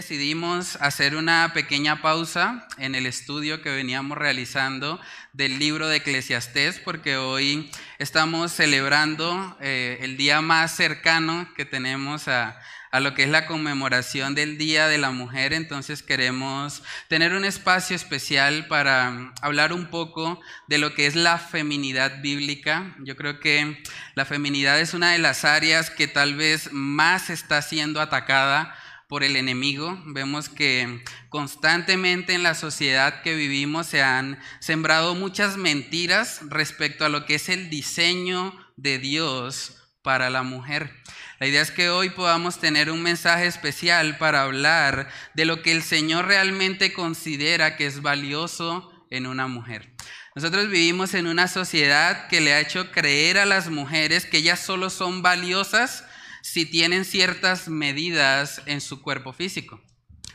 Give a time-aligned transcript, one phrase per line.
[0.00, 4.98] Decidimos hacer una pequeña pausa en el estudio que veníamos realizando
[5.34, 12.28] del libro de Eclesiastés porque hoy estamos celebrando eh, el día más cercano que tenemos
[12.28, 12.58] a,
[12.90, 17.44] a lo que es la conmemoración del Día de la Mujer, entonces queremos tener un
[17.44, 22.96] espacio especial para hablar un poco de lo que es la feminidad bíblica.
[23.00, 23.82] Yo creo que
[24.14, 28.74] la feminidad es una de las áreas que tal vez más está siendo atacada
[29.10, 30.00] por el enemigo.
[30.06, 37.08] Vemos que constantemente en la sociedad que vivimos se han sembrado muchas mentiras respecto a
[37.08, 40.92] lo que es el diseño de Dios para la mujer.
[41.40, 45.72] La idea es que hoy podamos tener un mensaje especial para hablar de lo que
[45.72, 49.92] el Señor realmente considera que es valioso en una mujer.
[50.36, 54.60] Nosotros vivimos en una sociedad que le ha hecho creer a las mujeres que ellas
[54.60, 56.04] solo son valiosas
[56.42, 59.80] si tienen ciertas medidas en su cuerpo físico.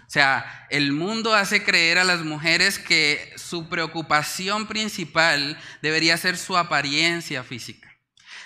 [0.07, 6.37] O sea, el mundo hace creer a las mujeres que su preocupación principal debería ser
[6.37, 7.91] su apariencia física.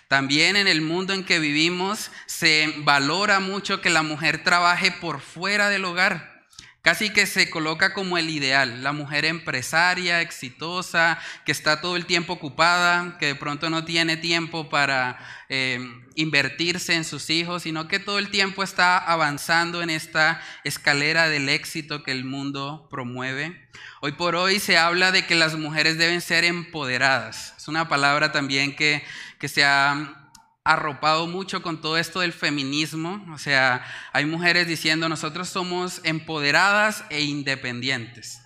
[0.07, 5.21] También en el mundo en que vivimos se valora mucho que la mujer trabaje por
[5.21, 6.38] fuera del hogar.
[6.81, 12.05] Casi que se coloca como el ideal, la mujer empresaria, exitosa, que está todo el
[12.05, 15.19] tiempo ocupada, que de pronto no tiene tiempo para
[15.49, 15.79] eh,
[16.15, 21.49] invertirse en sus hijos, sino que todo el tiempo está avanzando en esta escalera del
[21.49, 23.67] éxito que el mundo promueve.
[23.99, 27.55] Hoy por hoy se habla de que las mujeres deben ser empoderadas.
[27.57, 29.03] Es una palabra también que,
[29.37, 30.18] que se ha
[30.63, 33.25] arropado mucho con todo esto del feminismo.
[33.33, 38.41] O sea, hay mujeres diciendo nosotros somos empoderadas e independientes.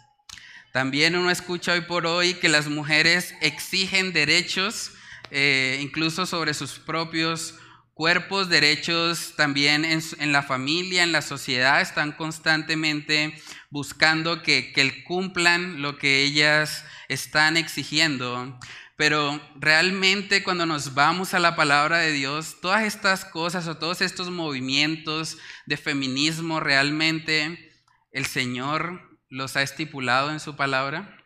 [0.71, 4.91] También uno escucha hoy por hoy que las mujeres exigen derechos,
[5.29, 7.55] eh, incluso sobre sus propios
[7.93, 15.81] cuerpos, derechos también en, la familia, en la sociedad, están constantemente buscando que, que cumplan
[15.81, 18.59] lo que ellas están exigiendo.
[18.95, 24.01] Pero realmente cuando nos vamos a la palabra de Dios, todas estas cosas o todos
[24.01, 27.71] estos movimientos de feminismo, realmente
[28.11, 31.17] el Señor los ha estipulado en su palabra.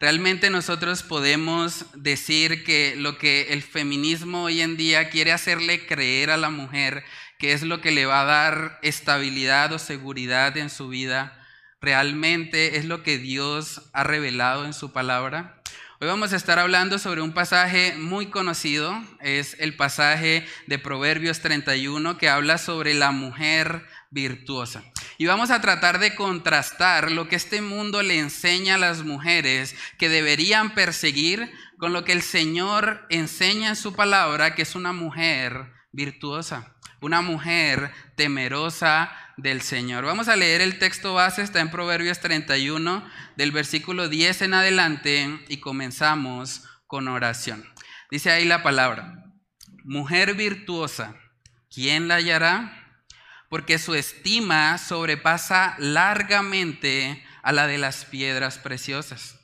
[0.00, 6.30] Realmente nosotros podemos decir que lo que el feminismo hoy en día quiere hacerle creer
[6.30, 7.04] a la mujer
[7.38, 11.40] que es lo que le va a dar estabilidad o seguridad en su vida,
[11.80, 15.53] realmente es lo que Dios ha revelado en su palabra.
[16.04, 21.40] Hoy vamos a estar hablando sobre un pasaje muy conocido, es el pasaje de Proverbios
[21.40, 24.84] 31 que habla sobre la mujer virtuosa.
[25.16, 29.74] Y vamos a tratar de contrastar lo que este mundo le enseña a las mujeres
[29.96, 34.92] que deberían perseguir con lo que el Señor enseña en su palabra, que es una
[34.92, 40.04] mujer virtuosa una mujer temerosa del Señor.
[40.04, 45.40] Vamos a leer el texto base, está en Proverbios 31, del versículo 10 en adelante,
[45.48, 47.64] y comenzamos con oración.
[48.10, 49.24] Dice ahí la palabra,
[49.84, 51.16] mujer virtuosa,
[51.72, 53.02] ¿quién la hallará?
[53.48, 59.38] Porque su estima sobrepasa largamente a la de las piedras preciosas.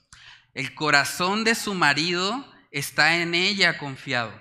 [0.55, 4.33] El corazón de su marido está en ella confiado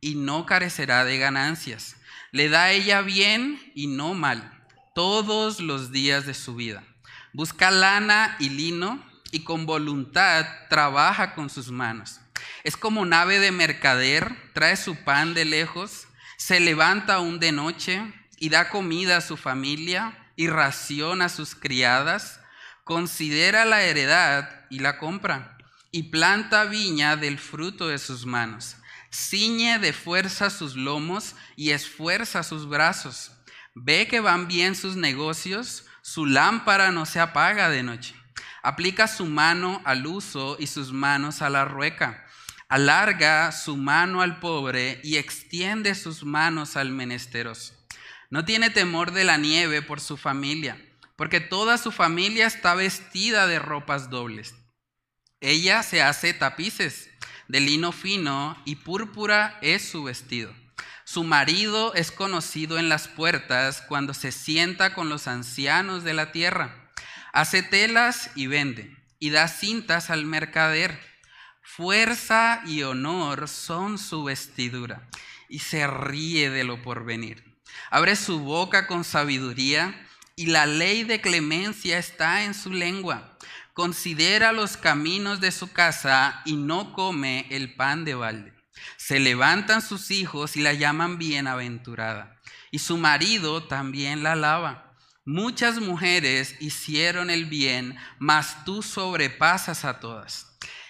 [0.00, 1.96] y no carecerá de ganancias
[2.32, 4.59] le da ella bien y no mal
[4.94, 6.84] todos los días de su vida.
[7.32, 12.20] Busca lana y lino y con voluntad trabaja con sus manos.
[12.64, 16.06] Es como nave de mercader, trae su pan de lejos,
[16.36, 18.02] se levanta aún de noche
[18.38, 22.40] y da comida a su familia y ración a sus criadas,
[22.84, 25.58] considera la heredad y la compra,
[25.92, 28.76] y planta viña del fruto de sus manos
[29.10, 33.32] ciñe de fuerza sus lomos y esfuerza sus brazos.
[33.74, 38.14] Ve que van bien sus negocios, su lámpara no se apaga de noche.
[38.62, 42.26] Aplica su mano al uso y sus manos a la rueca.
[42.68, 47.74] Alarga su mano al pobre y extiende sus manos al menesteroso.
[48.28, 50.80] No tiene temor de la nieve por su familia,
[51.16, 54.54] porque toda su familia está vestida de ropas dobles.
[55.40, 57.10] Ella se hace tapices
[57.48, 60.54] de lino fino y púrpura es su vestido.
[61.12, 66.30] Su marido es conocido en las puertas cuando se sienta con los ancianos de la
[66.30, 66.92] tierra.
[67.32, 71.00] Hace telas y vende, y da cintas al mercader.
[71.64, 75.08] Fuerza y honor son su vestidura,
[75.48, 77.58] y se ríe de lo porvenir.
[77.90, 83.36] Abre su boca con sabiduría, y la ley de clemencia está en su lengua
[83.72, 88.59] considera los caminos de su casa y no come el pan de balde.
[88.96, 92.36] Se levantan sus hijos y la llaman bienaventurada,
[92.70, 94.94] y su marido también la alaba.
[95.24, 100.46] Muchas mujeres hicieron el bien, mas tú sobrepasas a todas.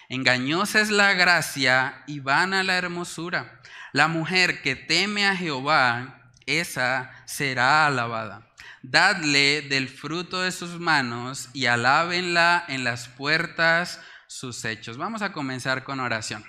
[0.09, 3.61] Engañosa es la gracia y vana la hermosura.
[3.93, 8.47] La mujer que teme a Jehová, esa será alabada.
[8.81, 14.97] Dadle del fruto de sus manos y alábenla en las puertas sus hechos.
[14.97, 16.43] Vamos a comenzar con oración.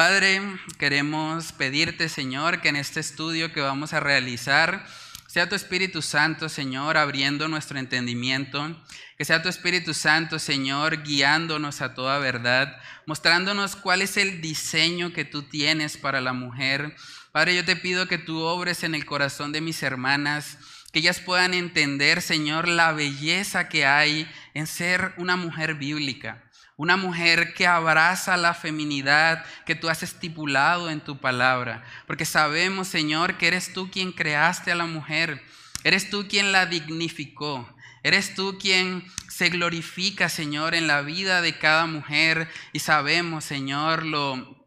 [0.00, 0.40] Padre,
[0.78, 4.86] queremos pedirte, Señor, que en este estudio que vamos a realizar,
[5.26, 8.82] sea tu Espíritu Santo, Señor, abriendo nuestro entendimiento.
[9.18, 15.12] Que sea tu Espíritu Santo, Señor, guiándonos a toda verdad, mostrándonos cuál es el diseño
[15.12, 16.96] que tú tienes para la mujer.
[17.30, 20.56] Padre, yo te pido que tú obres en el corazón de mis hermanas,
[20.94, 26.42] que ellas puedan entender, Señor, la belleza que hay en ser una mujer bíblica
[26.80, 31.84] una mujer que abraza la feminidad que tú has estipulado en tu palabra.
[32.06, 35.42] Porque sabemos, Señor, que eres tú quien creaste a la mujer.
[35.84, 37.68] Eres tú quien la dignificó.
[38.02, 42.48] Eres tú quien se glorifica, Señor, en la vida de cada mujer.
[42.72, 44.59] Y sabemos, Señor, lo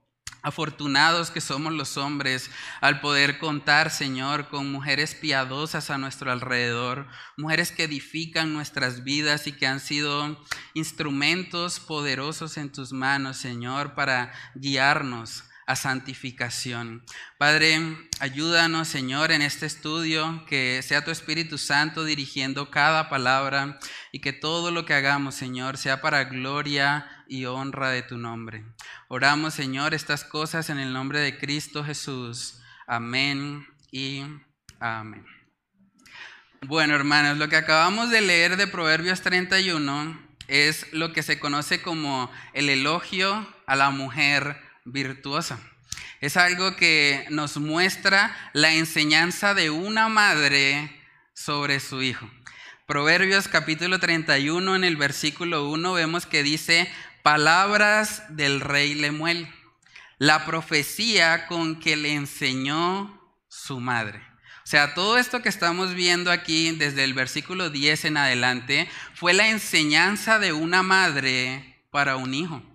[0.44, 2.52] Afortunados que somos los hombres
[2.82, 7.08] al poder contar, Señor, con mujeres piadosas a nuestro alrededor,
[7.38, 10.38] mujeres que edifican nuestras vidas y que han sido
[10.74, 17.04] instrumentos poderosos en tus manos, Señor, para guiarnos a santificación.
[17.38, 17.80] Padre,
[18.20, 23.80] ayúdanos, Señor, en este estudio, que sea tu Espíritu Santo dirigiendo cada palabra
[24.12, 28.66] y que todo lo que hagamos, Señor, sea para gloria y honra de tu nombre.
[29.08, 32.60] Oramos, Señor, estas cosas en el nombre de Cristo Jesús.
[32.88, 34.24] Amén y
[34.80, 35.26] amén.
[36.66, 40.18] Bueno, hermanos, lo que acabamos de leer de Proverbios 31
[40.48, 45.60] es lo que se conoce como el elogio a la mujer virtuosa.
[46.22, 50.92] Es algo que nos muestra la enseñanza de una madre
[51.34, 52.30] sobre su hijo.
[52.88, 56.92] Proverbios capítulo 31 en el versículo 1 vemos que dice,
[57.24, 59.48] palabras del rey Lemuel,
[60.18, 64.22] la profecía con que le enseñó su madre.
[64.64, 69.34] O sea, todo esto que estamos viendo aquí desde el versículo 10 en adelante fue
[69.34, 72.73] la enseñanza de una madre para un hijo.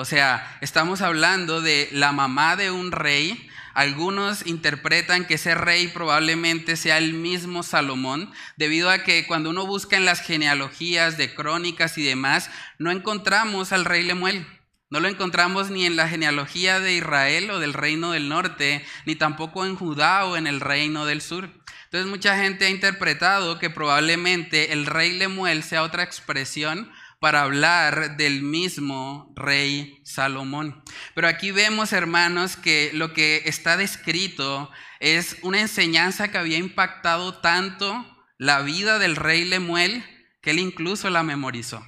[0.00, 3.50] O sea, estamos hablando de la mamá de un rey.
[3.74, 9.66] Algunos interpretan que ese rey probablemente sea el mismo Salomón, debido a que cuando uno
[9.66, 12.48] busca en las genealogías de crónicas y demás,
[12.78, 14.46] no encontramos al rey Lemuel.
[14.88, 19.16] No lo encontramos ni en la genealogía de Israel o del reino del norte, ni
[19.16, 21.50] tampoco en Judá o en el reino del sur.
[21.86, 26.88] Entonces mucha gente ha interpretado que probablemente el rey Lemuel sea otra expresión
[27.20, 30.82] para hablar del mismo rey Salomón.
[31.14, 34.70] Pero aquí vemos, hermanos, que lo que está descrito
[35.00, 38.06] es una enseñanza que había impactado tanto
[38.38, 40.04] la vida del rey Lemuel
[40.40, 41.84] que él incluso la memorizó.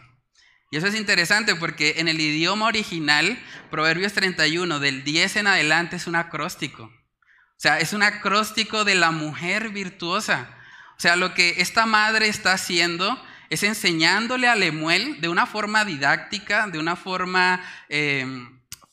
[0.72, 3.38] Y eso es interesante porque en el idioma original,
[3.70, 6.84] Proverbios 31, del 10 en adelante, es un acróstico.
[6.84, 10.56] O sea, es un acróstico de la mujer virtuosa.
[10.96, 15.84] O sea, lo que esta madre está haciendo es enseñándole a Lemuel de una forma
[15.84, 18.24] didáctica, de una forma eh,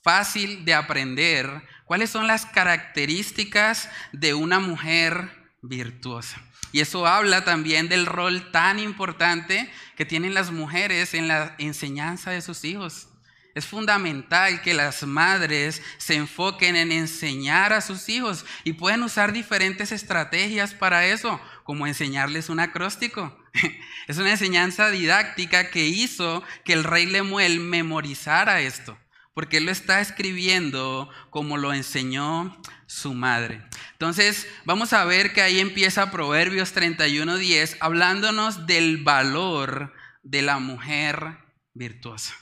[0.03, 5.29] fácil de aprender, cuáles son las características de una mujer
[5.62, 6.41] virtuosa.
[6.72, 12.32] Y eso habla también del rol tan importante que tienen las mujeres en la enseñanza
[12.32, 13.10] de sus hijos.
[13.55, 19.34] Es fundamental que las madres se enfoquen en enseñar a sus hijos y pueden usar
[19.34, 23.36] diferentes estrategias para eso, como enseñarles un acróstico.
[24.08, 28.98] Es una enseñanza didáctica que hizo que el rey Lemuel memorizara esto,
[29.34, 33.62] porque él lo está escribiendo como lo enseñó su madre.
[33.92, 41.40] Entonces, vamos a ver que ahí empieza Proverbios 31:10 hablándonos del valor de la mujer
[41.74, 42.34] virtuosa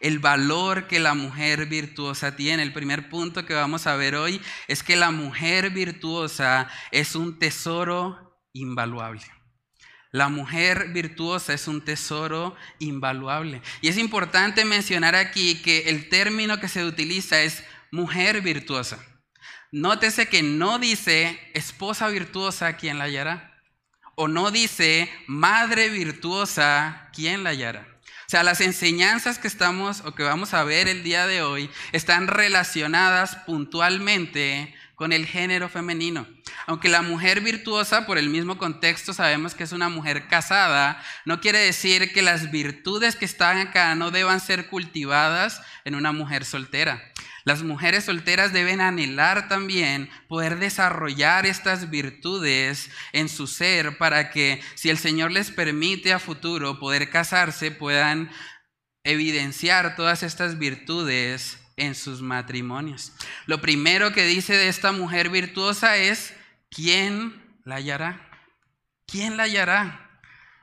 [0.00, 2.62] el valor que la mujer virtuosa tiene.
[2.62, 7.38] El primer punto que vamos a ver hoy es que la mujer virtuosa es un
[7.38, 9.22] tesoro invaluable.
[10.12, 13.62] La mujer virtuosa es un tesoro invaluable.
[13.80, 17.62] Y es importante mencionar aquí que el término que se utiliza es
[17.92, 18.98] mujer virtuosa.
[19.70, 23.62] Nótese que no dice esposa virtuosa, quien la hallará?
[24.16, 27.86] O no dice madre virtuosa, quien la hallará?
[28.02, 31.70] O sea, las enseñanzas que estamos o que vamos a ver el día de hoy
[31.92, 36.26] están relacionadas puntualmente con el género femenino.
[36.66, 41.40] Aunque la mujer virtuosa, por el mismo contexto, sabemos que es una mujer casada, no
[41.40, 46.44] quiere decir que las virtudes que están acá no deban ser cultivadas en una mujer
[46.44, 47.02] soltera.
[47.44, 54.60] Las mujeres solteras deben anhelar también poder desarrollar estas virtudes en su ser para que
[54.74, 58.30] si el Señor les permite a futuro poder casarse, puedan
[59.02, 63.12] evidenciar todas estas virtudes en sus matrimonios.
[63.46, 66.34] Lo primero que dice de esta mujer virtuosa es,
[66.70, 68.28] ¿quién la hallará?
[69.06, 70.06] ¿Quién la hallará?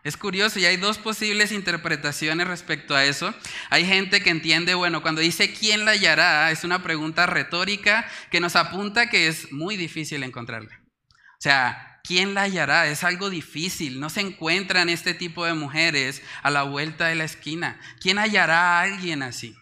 [0.03, 3.33] Es curioso y hay dos posibles interpretaciones respecto a eso.
[3.69, 8.39] Hay gente que entiende, bueno, cuando dice quién la hallará, es una pregunta retórica que
[8.39, 10.79] nos apunta que es muy difícil encontrarla.
[11.09, 12.88] O sea, ¿quién la hallará?
[12.88, 14.00] Es algo difícil.
[14.00, 17.79] No se encuentran este tipo de mujeres a la vuelta de la esquina.
[18.00, 19.57] ¿Quién hallará a alguien así?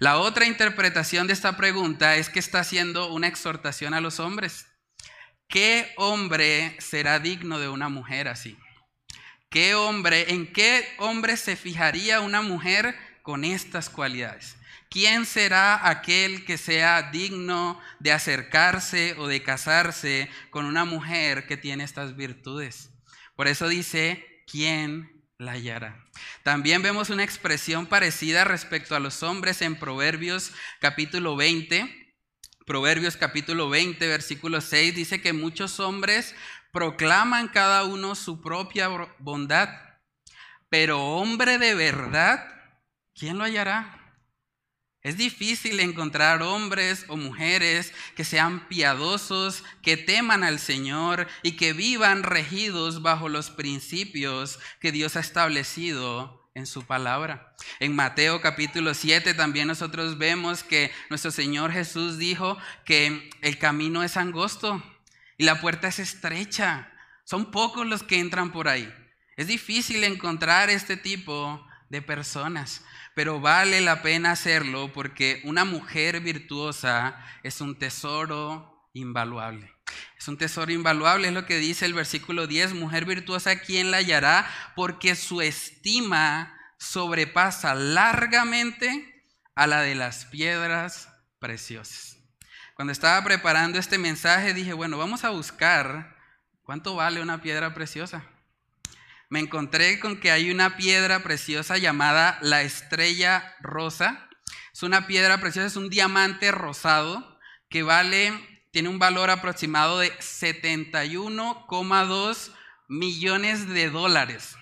[0.00, 4.64] La otra interpretación de esta pregunta es que está haciendo una exhortación a los hombres.
[5.46, 8.56] ¿Qué hombre será digno de una mujer así?
[9.50, 14.56] ¿Qué hombre, en qué hombre se fijaría una mujer con estas cualidades?
[14.88, 21.58] ¿Quién será aquel que sea digno de acercarse o de casarse con una mujer que
[21.58, 22.88] tiene estas virtudes?
[23.36, 26.04] Por eso dice, ¿quién la hallará?
[26.42, 32.14] También vemos una expresión parecida respecto a los hombres en Proverbios capítulo 20.
[32.66, 36.34] Proverbios capítulo 20, versículo 6 dice que muchos hombres
[36.72, 39.68] proclaman cada uno su propia bondad,
[40.68, 42.46] pero hombre de verdad,
[43.14, 43.99] ¿quién lo hallará?
[45.02, 51.72] Es difícil encontrar hombres o mujeres que sean piadosos, que teman al Señor y que
[51.72, 57.54] vivan regidos bajo los principios que Dios ha establecido en su palabra.
[57.78, 64.02] En Mateo capítulo 7 también nosotros vemos que nuestro Señor Jesús dijo que el camino
[64.02, 64.82] es angosto
[65.38, 66.92] y la puerta es estrecha.
[67.24, 68.92] Son pocos los que entran por ahí.
[69.36, 76.20] Es difícil encontrar este tipo de personas, pero vale la pena hacerlo porque una mujer
[76.20, 79.72] virtuosa es un tesoro invaluable.
[80.18, 83.98] Es un tesoro invaluable, es lo que dice el versículo 10, mujer virtuosa, ¿quién la
[83.98, 84.48] hallará?
[84.76, 89.24] Porque su estima sobrepasa largamente
[89.54, 92.18] a la de las piedras preciosas.
[92.74, 96.16] Cuando estaba preparando este mensaje dije, bueno, vamos a buscar
[96.62, 98.24] cuánto vale una piedra preciosa.
[99.30, 104.28] Me encontré con que hay una piedra preciosa llamada la estrella rosa.
[104.72, 108.34] Es una piedra preciosa, es un diamante rosado que vale,
[108.70, 112.50] tiene un valor aproximado de 71,2
[112.88, 114.56] millones de dólares.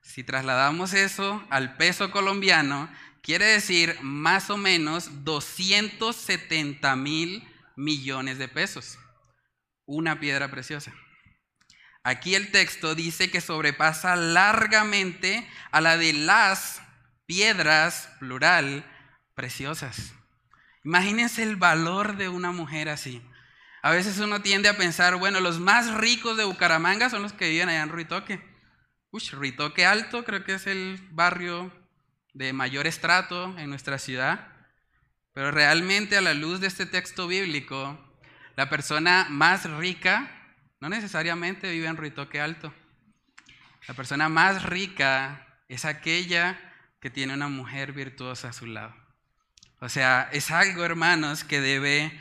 [0.00, 2.88] Si trasladamos eso al peso colombiano,
[3.26, 7.42] Quiere decir más o menos 270 mil
[7.74, 9.00] millones de pesos.
[9.84, 10.94] Una piedra preciosa.
[12.06, 16.80] Aquí el texto dice que sobrepasa largamente a la de las
[17.26, 18.86] piedras, plural,
[19.34, 20.14] preciosas.
[20.84, 23.20] Imagínense el valor de una mujer así.
[23.82, 27.50] A veces uno tiende a pensar, bueno, los más ricos de Bucaramanga son los que
[27.50, 28.40] viven allá en Ruitoque.
[29.10, 31.72] Uy, Ruitoque Alto creo que es el barrio
[32.34, 34.46] de mayor estrato en nuestra ciudad,
[35.32, 37.98] pero realmente a la luz de este texto bíblico,
[38.54, 40.35] la persona más rica
[40.80, 42.72] no necesariamente vive en Ritoque Alto.
[43.88, 46.58] La persona más rica es aquella
[47.00, 48.94] que tiene una mujer virtuosa a su lado.
[49.80, 52.18] O sea, es algo, hermanos, que debe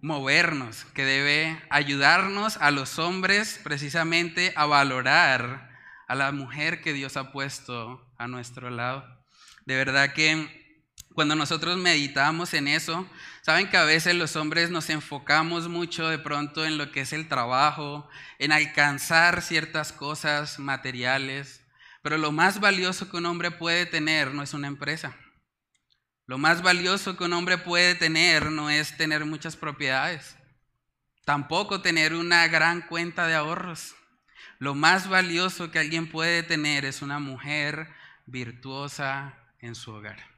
[0.00, 5.70] movernos, que debe ayudarnos a los hombres precisamente a valorar
[6.06, 9.04] a la mujer que Dios ha puesto a nuestro lado.
[9.66, 10.63] De verdad que
[11.14, 13.08] cuando nosotros meditamos en eso,
[13.40, 17.12] saben que a veces los hombres nos enfocamos mucho de pronto en lo que es
[17.12, 21.64] el trabajo, en alcanzar ciertas cosas materiales,
[22.02, 25.16] pero lo más valioso que un hombre puede tener no es una empresa.
[26.26, 30.36] Lo más valioso que un hombre puede tener no es tener muchas propiedades,
[31.24, 33.94] tampoco tener una gran cuenta de ahorros.
[34.58, 37.88] Lo más valioso que alguien puede tener es una mujer
[38.26, 40.33] virtuosa, en su hogar.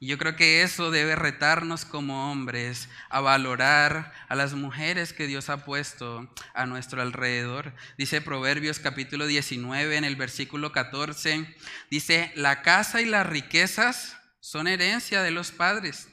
[0.00, 5.26] Y yo creo que eso debe retarnos como hombres a valorar a las mujeres que
[5.26, 7.74] Dios ha puesto a nuestro alrededor.
[7.96, 11.52] Dice Proverbios capítulo 19 en el versículo 14,
[11.90, 16.08] dice, la casa y las riquezas son herencia de los padres,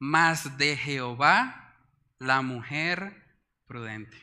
[0.00, 1.76] mas de Jehová
[2.18, 3.14] la mujer
[3.66, 4.20] prudente.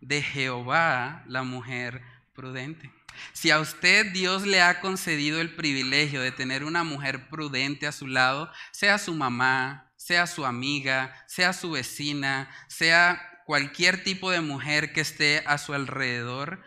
[0.00, 2.02] De Jehová la mujer
[2.34, 2.95] prudente.
[3.32, 7.92] Si a usted Dios le ha concedido el privilegio de tener una mujer prudente a
[7.92, 14.40] su lado, sea su mamá, sea su amiga, sea su vecina, sea cualquier tipo de
[14.40, 16.62] mujer que esté a su alrededor,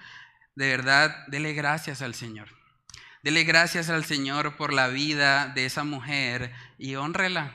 [0.56, 2.50] de verdad, dele gracias al Señor.
[3.24, 7.54] Dele gracias al Señor por la vida de esa mujer y honrela.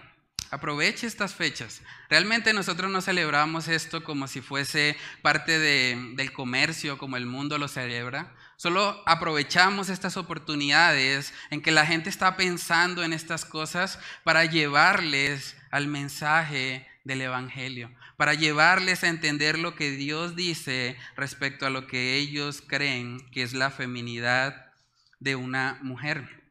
[0.51, 1.83] Aproveche estas fechas.
[2.09, 7.69] Realmente nosotros no celebramos esto como si fuese parte del comercio, como el mundo lo
[7.69, 8.35] celebra.
[8.57, 15.57] Solo aprovechamos estas oportunidades en que la gente está pensando en estas cosas para llevarles
[15.71, 21.87] al mensaje del Evangelio, para llevarles a entender lo que Dios dice respecto a lo
[21.87, 24.73] que ellos creen que es la feminidad
[25.21, 26.45] de una mujer.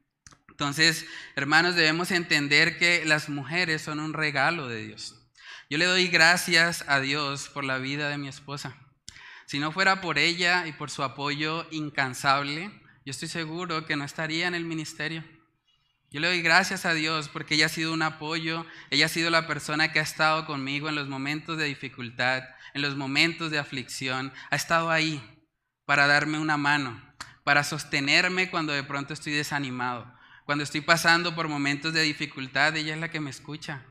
[0.49, 1.05] Entonces,
[1.35, 5.19] hermanos, debemos entender que las mujeres son un regalo de Dios.
[5.69, 8.77] Yo le doy gracias a Dios por la vida de mi esposa.
[9.45, 12.71] Si no fuera por ella y por su apoyo incansable,
[13.05, 15.23] yo estoy seguro que no estaría en el ministerio.
[16.09, 19.31] Yo le doy gracias a Dios porque ella ha sido un apoyo, ella ha sido
[19.31, 22.43] la persona que ha estado conmigo en los momentos de dificultad,
[22.75, 25.21] en los momentos de aflicción, ha estado ahí
[25.85, 27.01] para darme una mano,
[27.43, 30.13] para sostenerme cuando de pronto estoy desanimado,
[30.45, 33.83] cuando estoy pasando por momentos de dificultad, ella es la que me escucha.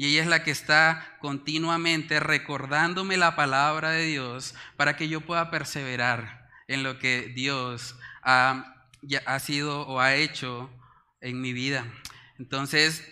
[0.00, 5.20] Y ella es la que está continuamente recordándome la palabra de Dios para que yo
[5.20, 8.86] pueda perseverar en lo que Dios ha,
[9.26, 10.70] ha sido o ha hecho
[11.20, 11.84] en mi vida.
[12.38, 13.06] Entonces,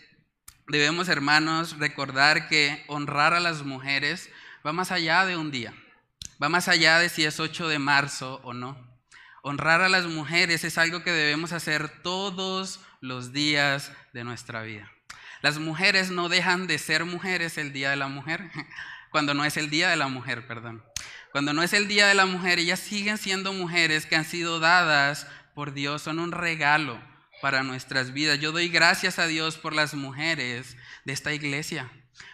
[0.67, 4.31] debemos, hermanos, recordar que honrar a las mujeres
[4.67, 5.75] va más allá de un día,
[6.43, 8.99] va más allá de si es 8 de marzo o no.
[9.43, 14.91] Honrar a las mujeres es algo que debemos hacer todos los días de nuestra vida.
[15.43, 18.51] Las mujeres no dejan de ser mujeres el día de la mujer,
[19.11, 20.85] cuando no es el día de la mujer, perdón.
[21.33, 24.61] Cuando no es el día de la mujer, ellas siguen siendo mujeres que han sido
[24.61, 27.01] dadas por Dios, son un regalo
[27.43, 28.41] para nuestras vidas.
[28.41, 31.91] Yo doy gracias a Dios por las mujeres de esta iglesia,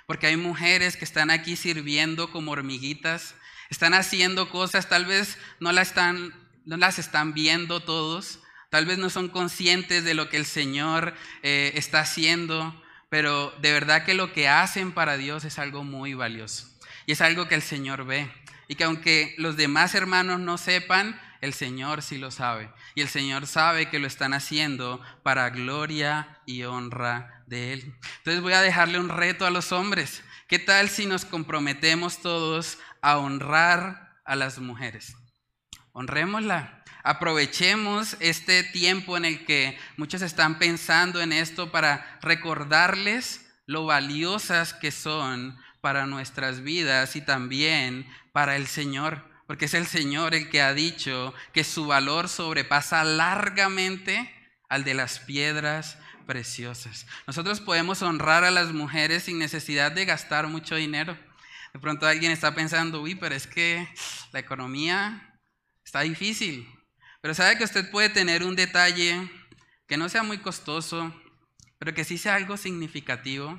[0.06, 3.34] porque hay mujeres que están aquí sirviendo como hormiguitas,
[3.68, 8.40] están haciendo cosas, tal vez no, las están viendo todos,
[8.74, 12.74] Tal vez no son conscientes de lo que el Señor eh, está haciendo,
[13.14, 16.66] pero de verdad que lo que hacen para Dios es algo muy valioso.
[17.06, 18.28] Y es algo que el Señor ve.
[18.66, 22.72] Y que aunque los demás hermanos no sepan, el Señor sí lo sabe.
[22.96, 27.94] Y el Señor sabe que lo están haciendo para gloria y honra de Él.
[28.18, 30.24] Entonces voy a dejarle un reto a los hombres.
[30.48, 35.14] ¿Qué tal si nos comprometemos todos a honrar a las mujeres?
[35.92, 36.82] Honrémosla.
[37.06, 44.72] Aprovechemos este tiempo en el que muchos están pensando en esto para recordarles lo valiosas
[44.72, 50.48] que son para nuestras vidas y también para el Señor, porque es el Señor el
[50.48, 54.32] que ha dicho que su valor sobrepasa largamente
[54.70, 57.06] al de las piedras preciosas.
[57.26, 61.18] Nosotros podemos honrar a las mujeres sin necesidad de gastar mucho dinero.
[61.74, 63.86] De pronto alguien está pensando, uy, pero es que
[64.32, 65.38] la economía
[65.84, 66.66] está difícil.
[67.24, 69.30] Pero sabe que usted puede tener un detalle
[69.86, 71.10] que no sea muy costoso,
[71.78, 73.58] pero que sí sea algo significativo.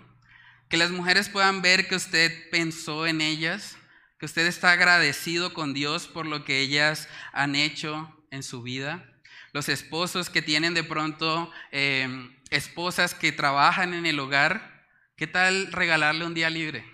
[0.69, 3.75] Que las mujeres puedan ver que usted pensó en ellas,
[4.19, 9.03] que usted está agradecido con Dios por lo que ellas han hecho en su vida.
[9.51, 14.85] Los esposos que tienen de pronto em, esposas que trabajan en el hogar,
[15.17, 16.85] ¿qué tal regalarle un día libre?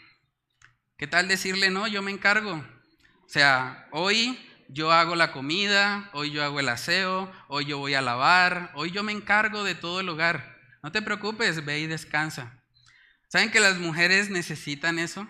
[0.97, 2.65] ¿Qué tal decirle, no, yo me encargo?
[3.25, 4.39] O sea, hoy
[4.73, 8.91] yo hago la comida, hoy yo hago el aseo, hoy yo voy a lavar, hoy
[8.91, 10.57] yo me encargo de todo el hogar.
[10.81, 12.57] No te preocupes, ve y descansa.
[13.27, 15.27] ¿Saben que las mujeres necesitan eso?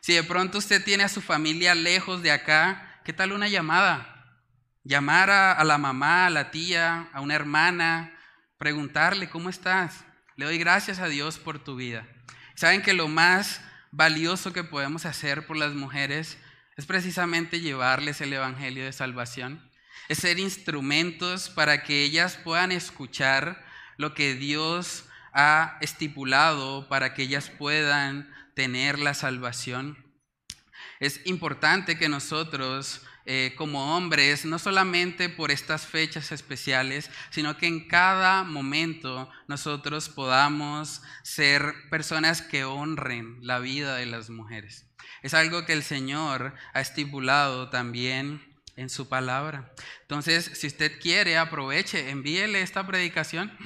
[0.00, 4.36] Si de pronto usted tiene a su familia lejos de acá, ¿qué tal una llamada?
[4.82, 8.18] Llamar a, la mamá, a la tía, a una hermana,
[8.58, 10.04] preguntarle, ¿cómo estás?
[10.34, 12.08] Le doy gracias a Dios por tu vida.
[12.56, 13.60] ¿Saben que lo más
[13.92, 16.38] valioso que podemos hacer por las mujeres
[16.80, 19.70] es precisamente llevarles el Evangelio de Salvación,
[20.08, 23.62] es ser instrumentos para que ellas puedan escuchar
[23.98, 30.02] lo que Dios ha estipulado para que ellas puedan tener la salvación.
[31.00, 37.68] Es importante que nosotros eh, como hombres, no solamente por estas fechas especiales, sino que
[37.68, 44.84] en cada momento nosotros podamos ser personas que honren la vida de las mujeres.
[45.22, 48.42] Es algo que el Señor ha estipulado también
[48.74, 49.72] en su palabra.
[50.00, 53.56] Entonces, si usted quiere, aproveche, envíele esta predicación.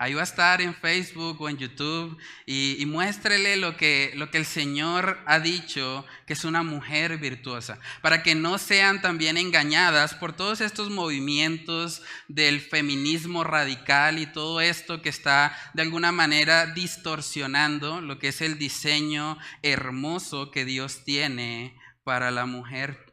[0.00, 4.38] Ahí va a estar en Facebook o en YouTube y, muéstrele lo que, lo que
[4.38, 10.14] el Señor ha dicho, que es una mujer virtuosa, para que no sean también engañadas
[10.14, 16.64] por todos estos movimientos del feminismo radical y todo esto que está de alguna manera
[16.64, 23.04] distorsionando lo que es el diseño hermoso que Dios tiene para la mujer.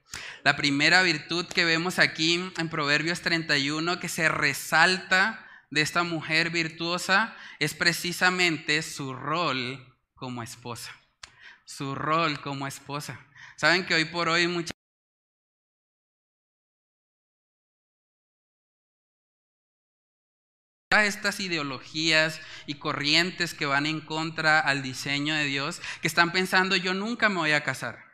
[0.45, 6.49] La primera virtud que vemos aquí en Proverbios 31 que se resalta de esta mujer
[6.49, 10.91] virtuosa es precisamente su rol como esposa,
[11.65, 13.19] su rol como esposa.
[13.55, 14.77] Saben que hoy por hoy muchas
[21.05, 26.75] estas ideologías y corrientes que van en contra al diseño de Dios, que están pensando
[26.75, 28.07] yo nunca me voy a casar.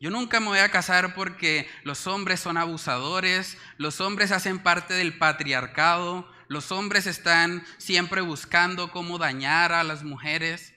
[0.00, 4.94] Yo nunca me voy a casar porque los hombres son abusadores, los hombres hacen parte
[4.94, 10.74] del patriarcado, los hombres están siempre buscando cómo dañar a las mujeres.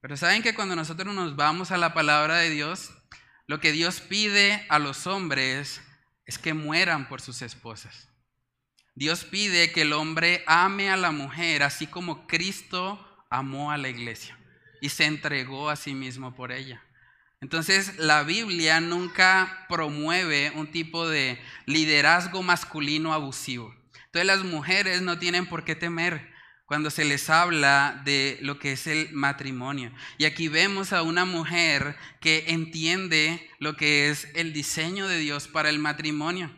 [0.00, 2.90] Pero saben que cuando nosotros nos vamos a la palabra de Dios,
[3.46, 5.80] lo que Dios pide a los hombres
[6.26, 8.08] es que mueran por sus esposas.
[8.94, 13.88] Dios pide que el hombre ame a la mujer así como Cristo amó a la
[13.88, 14.38] iglesia
[14.80, 16.82] y se entregó a sí mismo por ella.
[17.40, 23.74] Entonces la Biblia nunca promueve un tipo de liderazgo masculino abusivo.
[24.14, 26.30] Entonces las mujeres no tienen por qué temer
[26.66, 29.92] cuando se les habla de lo que es el matrimonio.
[30.18, 35.48] Y aquí vemos a una mujer que entiende lo que es el diseño de Dios
[35.48, 36.56] para el matrimonio.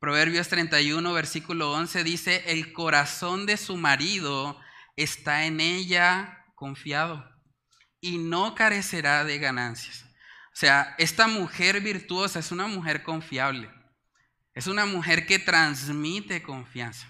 [0.00, 4.60] Proverbios 31, versículo 11 dice, el corazón de su marido
[4.96, 7.24] está en ella confiado
[8.00, 10.02] y no carecerá de ganancias.
[10.46, 13.70] O sea, esta mujer virtuosa es una mujer confiable.
[14.56, 17.06] Es una mujer que transmite confianza.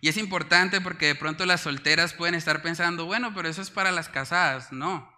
[0.00, 3.70] Y es importante porque de pronto las solteras pueden estar pensando, bueno, pero eso es
[3.70, 4.72] para las casadas.
[4.72, 5.08] No,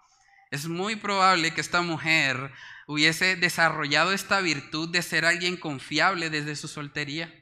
[0.50, 2.53] es muy probable que esta mujer
[2.87, 7.35] hubiese desarrollado esta virtud de ser alguien confiable desde su soltería.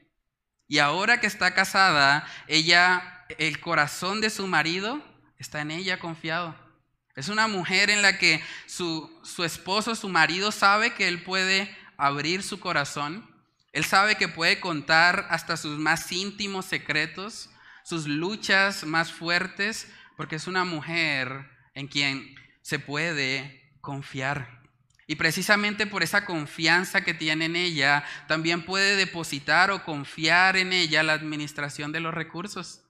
[0.69, 5.03] Y ahora que está casada, ella, el corazón de su marido
[5.37, 6.55] está en ella confiado.
[7.17, 11.75] Es una mujer en la que su, su esposo, su marido sabe que él puede
[11.97, 13.32] abrir su corazón.
[13.73, 17.49] Él sabe que puede contar hasta sus más íntimos secretos,
[17.83, 24.61] sus luchas más fuertes, porque es una mujer en quien se puede confiar.
[25.07, 30.71] Y precisamente por esa confianza que tiene en ella, también puede depositar o confiar en
[30.71, 32.83] ella la administración de los recursos.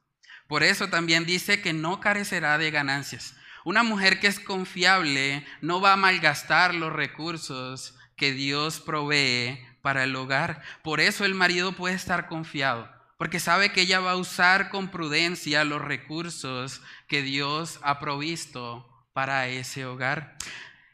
[0.47, 3.35] Por eso también dice que no carecerá de ganancias.
[3.63, 10.05] Una mujer que es confiable no va a malgastar los recursos que Dios provee para
[10.05, 10.63] el hogar.
[10.81, 14.89] Por eso el marido puede estar confiado, porque sabe que ella va a usar con
[14.89, 20.37] prudencia los recursos que Dios ha provisto para ese hogar.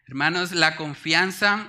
[0.08, 1.68] Hermanos, la confianza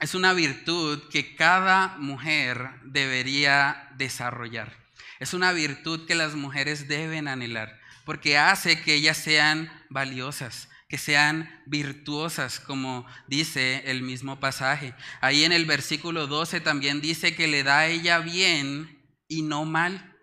[0.00, 4.72] es una virtud que cada mujer debería desarrollar.
[5.18, 10.98] Es una virtud que las mujeres deben anhelar, porque hace que ellas sean valiosas, que
[10.98, 14.94] sean virtuosas, como dice el mismo pasaje.
[15.20, 19.64] Ahí en el versículo 12 también dice que le da a ella bien y no
[19.64, 20.14] mal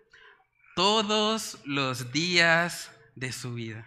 [0.74, 3.86] todos los días de su vida.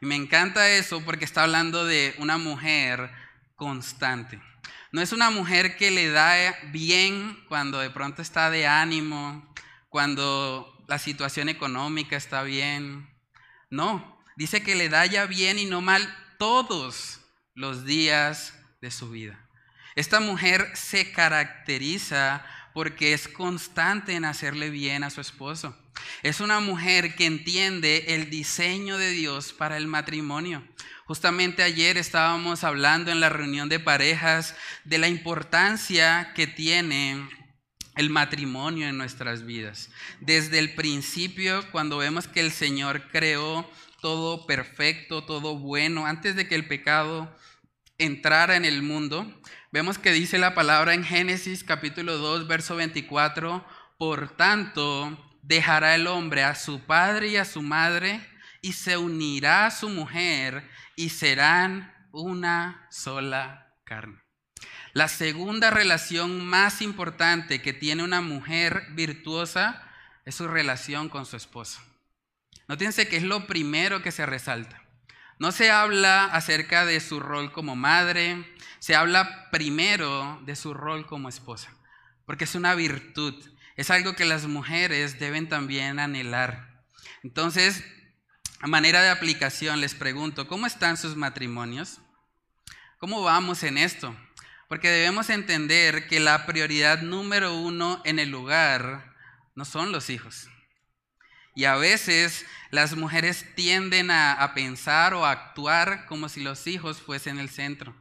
[0.00, 3.10] Y me encanta eso porque está hablando de una mujer
[3.56, 4.40] constante.
[4.90, 6.34] No es una mujer que le da
[6.70, 9.54] bien cuando de pronto está de ánimo,
[9.88, 13.08] cuando la situación económica está bien.
[13.70, 17.20] No, dice que le da ya bien y no mal todos
[17.54, 19.38] los días de su vida.
[19.94, 25.76] Esta mujer se caracteriza porque es constante en hacerle bien a su esposo.
[26.22, 30.66] Es una mujer que entiende el diseño de Dios para el matrimonio.
[31.04, 37.28] Justamente ayer estábamos hablando en la reunión de parejas de la importancia que tiene
[37.96, 39.90] el matrimonio en nuestras vidas.
[40.20, 43.70] Desde el principio, cuando vemos que el Señor creó
[44.02, 47.34] todo perfecto, todo bueno, antes de que el pecado
[47.98, 49.32] entrara en el mundo,
[49.70, 53.64] vemos que dice la palabra en Génesis capítulo 2, verso 24,
[53.96, 58.20] por tanto, dejará el hombre a su padre y a su madre
[58.60, 64.20] y se unirá a su mujer y serán una sola carne.
[64.94, 69.80] La segunda relación más importante que tiene una mujer virtuosa
[70.24, 71.80] es su relación con su esposo.
[72.68, 74.82] Nótense que es lo primero que se resalta.
[75.38, 78.44] No se habla acerca de su rol como madre,
[78.78, 81.70] se habla primero de su rol como esposa,
[82.26, 83.34] porque es una virtud,
[83.76, 86.84] es algo que las mujeres deben también anhelar.
[87.24, 87.84] Entonces,
[88.60, 91.98] a manera de aplicación, les pregunto, ¿cómo están sus matrimonios?
[92.98, 94.16] ¿Cómo vamos en esto?
[94.68, 99.12] Porque debemos entender que la prioridad número uno en el lugar
[99.56, 100.48] no son los hijos.
[101.54, 107.00] Y a veces las mujeres tienden a, pensar o a actuar como si los hijos
[107.00, 107.94] fuesen el centro.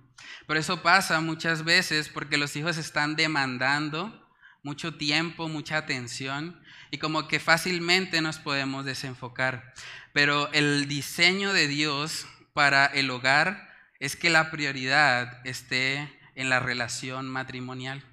[0.47, 4.29] Pero eso pasa muchas veces porque los hijos están demandando
[4.63, 6.61] mucho tiempo, mucha atención
[6.91, 9.73] y como que fácilmente nos podemos desenfocar.
[10.13, 16.59] Pero el diseño de Dios para el hogar es que la prioridad esté en la
[16.59, 18.03] relación matrimonial.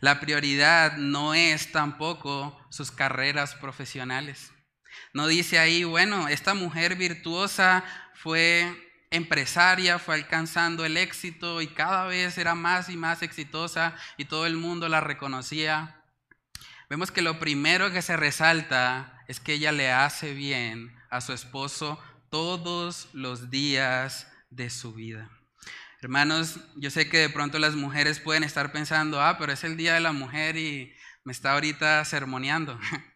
[0.00, 4.52] La prioridad no es tampoco sus carreras profesionales.
[5.14, 12.06] No dice ahí, bueno, esta mujer virtuosa fue empresaria, fue alcanzando el éxito y cada
[12.06, 16.02] vez era más y más exitosa y todo el mundo la reconocía.
[16.88, 21.32] Vemos que lo primero que se resalta es que ella le hace bien a su
[21.32, 25.30] esposo todos los días de su vida.
[26.00, 29.76] Hermanos, yo sé que de pronto las mujeres pueden estar pensando, ah, pero es el
[29.76, 32.78] Día de la Mujer y me está ahorita sermoneando.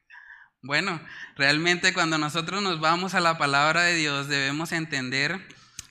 [0.62, 1.00] Bueno,
[1.36, 5.46] realmente cuando nosotros nos vamos a la palabra de Dios debemos entender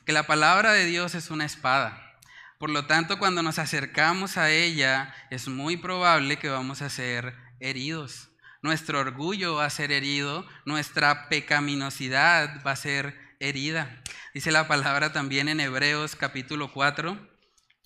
[0.05, 2.17] que la palabra de Dios es una espada.
[2.57, 7.35] Por lo tanto, cuando nos acercamos a ella, es muy probable que vamos a ser
[7.59, 8.29] heridos.
[8.61, 14.01] Nuestro orgullo va a ser herido, nuestra pecaminosidad va a ser herida.
[14.33, 17.17] Dice la palabra también en Hebreos capítulo 4,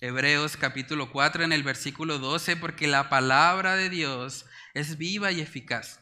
[0.00, 5.40] Hebreos capítulo 4 en el versículo 12, porque la palabra de Dios es viva y
[5.40, 6.00] eficaz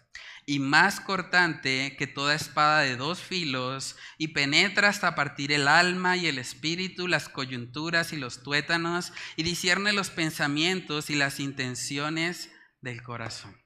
[0.49, 6.17] y más cortante que toda espada de dos filos, y penetra hasta partir el alma
[6.17, 12.51] y el espíritu, las coyunturas y los tuétanos, y discierne los pensamientos y las intenciones
[12.81, 13.63] del corazón.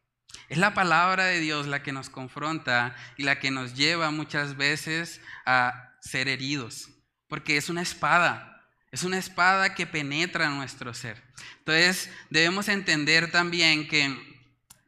[0.49, 4.57] Es la palabra de Dios la que nos confronta y la que nos lleva muchas
[4.57, 6.89] veces a ser heridos,
[7.29, 11.23] porque es una espada, es una espada que penetra nuestro ser.
[11.59, 14.32] Entonces debemos entender también que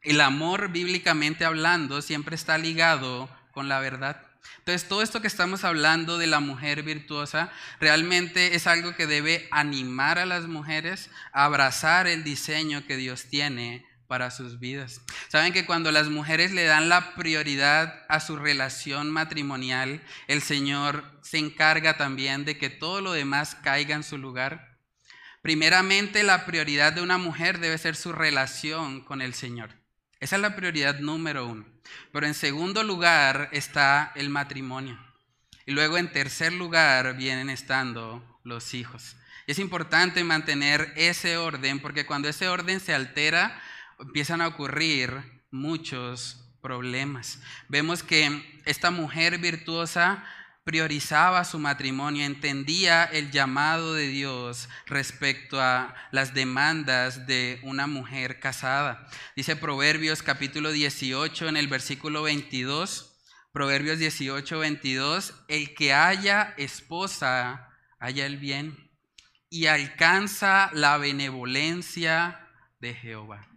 [0.05, 4.21] el amor bíblicamente hablando siempre está ligado con la verdad.
[4.59, 9.47] Entonces, todo esto que estamos hablando de la mujer virtuosa realmente es algo que debe
[9.51, 15.01] animar a las mujeres a abrazar el diseño que Dios tiene para sus vidas.
[15.29, 21.03] Saben que cuando las mujeres le dan la prioridad a su relación matrimonial, el Señor
[21.21, 24.79] se encarga también de que todo lo demás caiga en su lugar.
[25.41, 29.84] Primeramente, la prioridad de una mujer debe ser su relación con el Señor.
[30.25, 31.63] Esa es la prioridad número uno.
[32.11, 34.97] Pero en segundo lugar está el matrimonio.
[35.67, 39.17] Y luego en tercer lugar vienen estando los hijos.
[39.45, 43.61] es importante mantener ese orden porque cuando ese orden se altera
[43.99, 45.11] empiezan a ocurrir
[45.51, 47.39] muchos problemas.
[47.69, 50.25] Vemos que esta mujer virtuosa
[50.65, 58.39] priorizaba su matrimonio, entendía el llamado de Dios respecto a las demandas de una mujer
[58.39, 59.07] casada.
[59.35, 63.15] Dice Proverbios capítulo 18 en el versículo 22,
[63.53, 68.89] Proverbios 18, 22, el que haya esposa, haya el bien
[69.51, 72.49] y alcanza la benevolencia
[72.79, 73.47] de Jehová.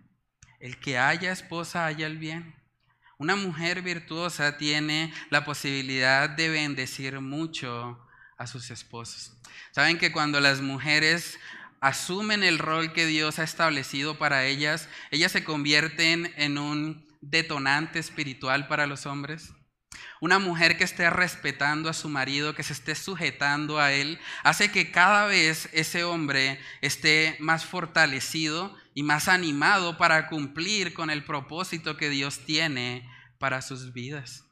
[0.60, 2.57] El que haya esposa, haya el bien.
[3.20, 7.98] Una mujer virtuosa tiene la posibilidad de bendecir mucho
[8.37, 9.37] a sus esposos.
[9.72, 11.37] Saben que cuando las mujeres
[11.81, 17.98] asumen el rol que Dios ha establecido para ellas, ellas se convierten en un detonante
[17.98, 19.52] espiritual para los hombres.
[20.20, 24.70] Una mujer que esté respetando a su marido, que se esté sujetando a él, hace
[24.70, 31.22] que cada vez ese hombre esté más fortalecido y más animado para cumplir con el
[31.22, 33.08] propósito que Dios tiene
[33.38, 34.44] para sus vidas.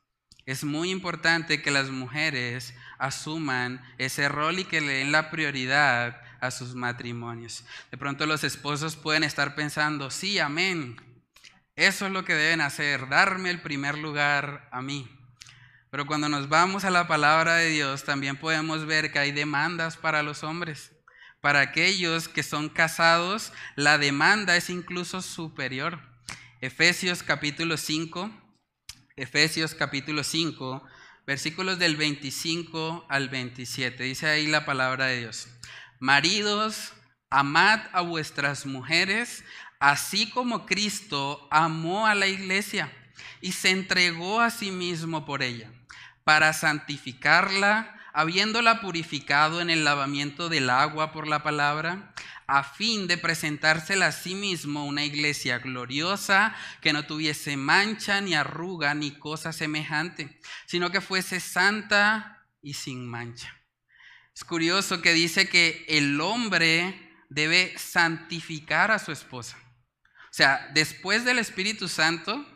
[0.45, 6.23] Es muy importante que las mujeres asuman ese rol y que le den la prioridad
[6.41, 7.65] a sus matrimonios.
[7.91, 10.95] De pronto los esposos pueden estar pensando, sí, amén.
[11.75, 15.11] Eso es lo que deben hacer, darme el primer lugar a mí.
[15.91, 19.97] Pero cuando nos vamos a la palabra de Dios, también podemos ver que hay demandas
[19.97, 20.93] para los hombres.
[21.41, 26.01] Para aquellos que son casados, la demanda es incluso superior.
[26.61, 28.31] Efesios capítulo 5,
[29.17, 30.85] Efesios capítulo 5,
[31.27, 34.03] versículos del 25 al 27.
[34.05, 35.49] Dice ahí la palabra de Dios.
[35.99, 36.93] Maridos,
[37.31, 39.45] amad a vuestras mujeres,
[39.79, 42.93] así como Cristo amó a la iglesia
[43.41, 45.71] y se entregó a sí mismo por ella,
[46.25, 52.15] para santificarla, habiéndola purificado en el lavamiento del agua por la palabra,
[52.47, 58.35] a fin de presentársela a sí mismo una iglesia gloriosa, que no tuviese mancha, ni
[58.35, 63.55] arruga, ni cosa semejante, sino que fuese santa y sin mancha.
[64.35, 69.59] Es curioso que dice que el hombre debe santificar a su esposa.
[70.09, 72.47] O sea, después del Espíritu Santo,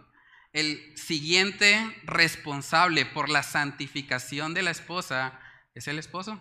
[0.54, 5.38] el siguiente responsable por la santificación de la esposa
[5.74, 6.38] es el esposo.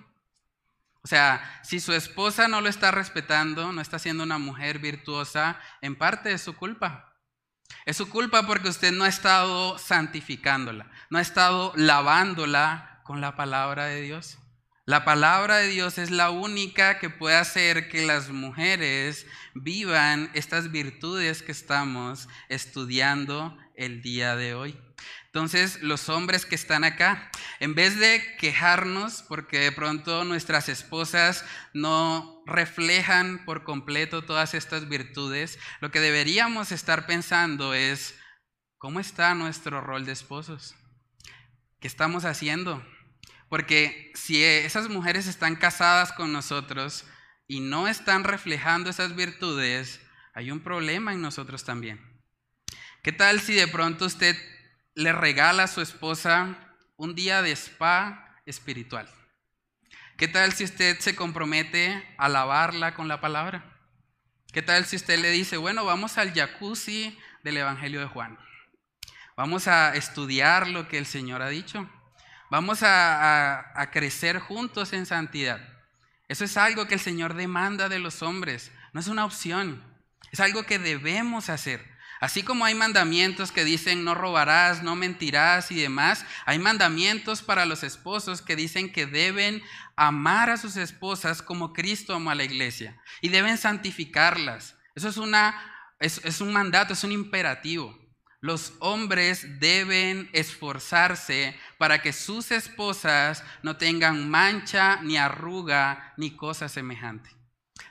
[1.02, 5.60] O sea, si su esposa no lo está respetando, no está siendo una mujer virtuosa,
[5.82, 7.16] en parte es su culpa.
[7.86, 13.36] Es su culpa porque usted no ha estado santificándola, no ha estado lavándola con la
[13.36, 14.40] palabra de Dios.
[14.86, 20.72] La palabra de Dios es la única que puede hacer que las mujeres vivan estas
[20.72, 24.80] virtudes que estamos estudiando el día de hoy.
[25.32, 31.46] Entonces, los hombres que están acá, en vez de quejarnos porque de pronto nuestras esposas
[31.72, 38.16] no reflejan por completo todas estas virtudes, lo que deberíamos estar pensando es,
[38.80, 40.74] ¿cómo está nuestro rol de esposos?
[41.80, 42.84] ¿Qué estamos haciendo?
[43.50, 47.06] Porque si esas mujeres están casadas con nosotros
[47.48, 50.02] y no están reflejando esas virtudes,
[50.34, 52.20] hay un problema en nosotros también.
[53.04, 54.36] ¿Qué tal si de pronto usted
[55.00, 56.58] le regala a su esposa
[56.98, 59.10] un día de spa espiritual.
[60.18, 63.64] ¿Qué tal si usted se compromete a lavarla con la palabra?
[64.52, 68.38] ¿Qué tal si usted le dice, bueno, vamos al jacuzzi del Evangelio de Juan?
[69.38, 71.90] Vamos a estudiar lo que el Señor ha dicho.
[72.50, 75.62] Vamos a crecer juntos en santidad.
[76.28, 78.70] Eso es algo que el Señor demanda de los hombres.
[78.92, 79.82] No es una opción.
[80.34, 81.98] Es algo que debemos hacer.
[82.20, 87.66] Así como hay mandamientos que dicen no robarás, no mentirás y demás, hay mandamientos para
[87.66, 89.64] los esposos que dicen que deben
[89.96, 94.76] amar a sus esposas como Cristo amó a la iglesia y deben santificarlas.
[94.96, 95.56] Eso es, una,
[96.00, 97.98] es, es un mandato, es un imperativo.
[98.42, 106.70] Los hombres deben esforzarse para que sus esposas no tengan mancha, ni arruga, ni cosa
[106.70, 107.39] semejante.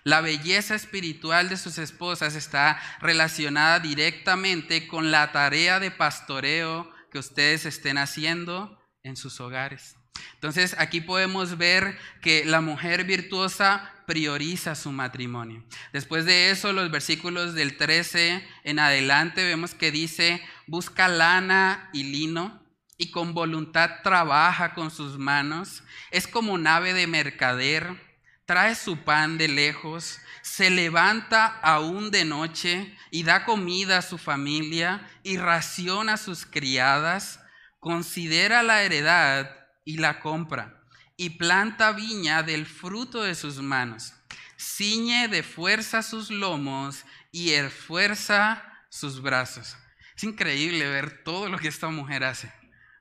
[0.04, 7.18] La belleza espiritual de sus esposas está relacionada directamente con la tarea de pastoreo que
[7.18, 9.96] ustedes estén haciendo en sus hogares.
[10.34, 15.64] Entonces aquí podemos ver que la mujer virtuosa prioriza su matrimonio.
[15.92, 22.04] Después de eso, los versículos del 13 en adelante vemos que dice, busca lana y
[22.04, 22.62] lino
[22.96, 25.82] y con voluntad trabaja con sus manos.
[26.10, 28.07] Es como nave de mercader
[28.48, 34.16] trae su pan de lejos, se levanta aún de noche y da comida a su
[34.16, 37.40] familia y raciona a sus criadas,
[37.78, 40.82] considera la heredad y la compra,
[41.18, 44.14] y planta viña del fruto de sus manos,
[44.58, 49.76] ciñe de fuerza sus lomos y esfuerza sus brazos.
[50.16, 52.50] Es increíble ver todo lo que esta mujer hace.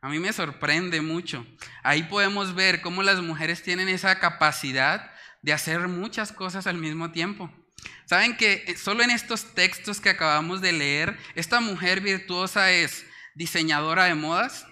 [0.02, 1.48] A mí me sorprende mucho.
[1.84, 7.12] Ahí podemos ver cómo las mujeres tienen esa capacidad de hacer muchas cosas al mismo
[7.12, 7.52] tiempo.
[8.06, 13.06] Saben que eh, solo en estos textos que acabamos de leer, esta mujer virtuosa es
[13.36, 14.66] diseñadora de modas,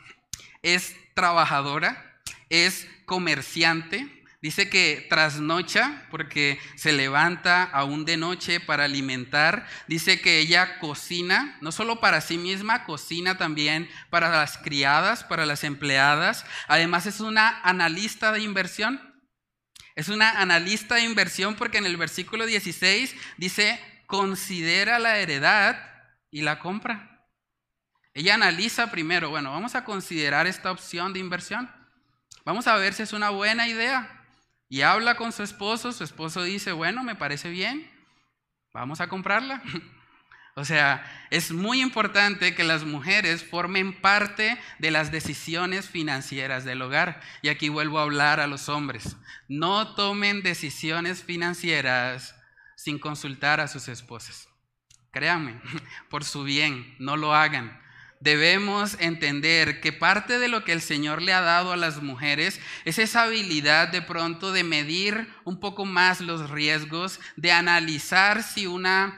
[0.62, 9.67] es trabajadora, es comerciante, Dice que trasnocha porque se levanta aún de noche para alimentar.
[9.88, 15.47] Dice que ella cocina, no solo para sí misma, cocina también para las criadas, para
[15.47, 16.45] las empleadas.
[16.67, 19.14] Además es una analista de inversión.
[19.95, 25.77] Es una analista de inversión porque en el versículo 16 dice, considera la heredad
[26.31, 27.27] y la compra.
[28.13, 31.69] Ella analiza primero, bueno, vamos a considerar esta opción de inversión.
[32.43, 34.25] Vamos a ver si es una buena idea.
[34.67, 37.89] Y habla con su esposo, su esposo dice, bueno, me parece bien,
[38.73, 39.62] vamos a comprarla.
[40.58, 46.82] O sea, es muy importante que las mujeres formen parte de las decisiones financieras del
[46.82, 47.20] hogar.
[47.41, 49.18] Y aquí vuelvo a hablar a los hombres.
[49.50, 52.36] No tomen decisiones financieras
[52.78, 54.48] sin consultar a sus esposas.
[55.12, 55.60] Créanme,
[56.10, 57.82] por su bien, no lo hagan.
[58.22, 62.62] Debemos entender que parte de lo que el Señor le ha dado a las mujeres
[62.86, 68.68] es esa habilidad de pronto de medir un poco más los riesgos, de analizar si
[68.68, 69.18] una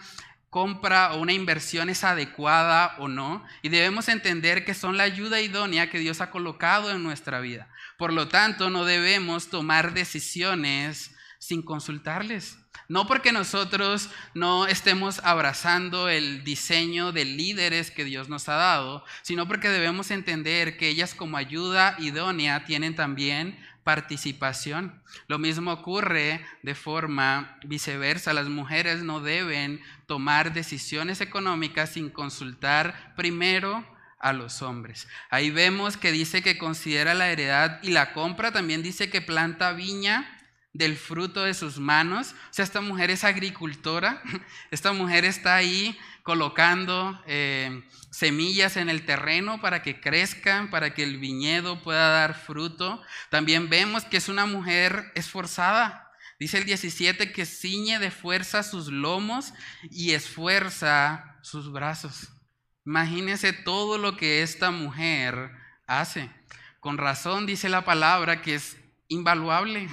[0.58, 5.40] compra o una inversión es adecuada o no, y debemos entender que son la ayuda
[5.40, 7.70] idónea que Dios ha colocado en nuestra vida.
[7.96, 12.58] Por lo tanto, no debemos tomar decisiones sin consultarles.
[12.88, 19.06] No porque nosotros no estemos abrazando el diseño de líderes que Dios nos ha dado,
[19.22, 25.02] sino porque debemos entender que ellas como ayuda idónea tienen también participación.
[25.30, 28.34] Lo mismo ocurre de forma viceversa.
[28.34, 33.88] Las mujeres no deben tomar decisiones económicas sin consultar primero
[34.20, 35.08] a los hombres.
[35.30, 38.52] Ahí vemos que dice que considera la heredad y la compra.
[38.52, 40.38] También dice que planta viña
[40.74, 42.34] del fruto de sus manos.
[42.34, 44.22] O sea, esta mujer es agricultora.
[44.70, 45.98] Esta mujer está ahí
[46.28, 52.34] colocando eh, semillas en el terreno para que crezcan, para que el viñedo pueda dar
[52.34, 53.02] fruto.
[53.30, 56.12] También vemos que es una mujer esforzada.
[56.38, 59.54] Dice el 17 que ciñe de fuerza sus lomos
[59.90, 62.28] y esfuerza sus brazos.
[62.86, 65.52] Imagínense todo lo que esta mujer
[65.88, 66.30] hace.
[66.82, 68.76] Con razón dice la palabra que es
[69.08, 69.88] invaluable,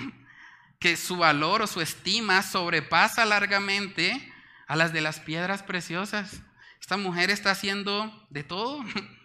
[0.81, 4.34] que su valor o su estima sobrepasa largamente
[4.67, 6.43] a las de las piedras preciosas.
[6.81, 8.85] Esta mujer está haciendo de todo.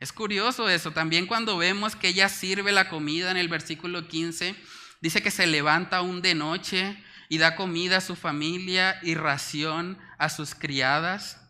[0.00, 0.90] Es curioso eso.
[0.90, 4.54] También cuando vemos que ella sirve la comida en el versículo 15,
[5.00, 9.98] dice que se levanta aún de noche y da comida a su familia y ración
[10.18, 11.40] a sus criadas.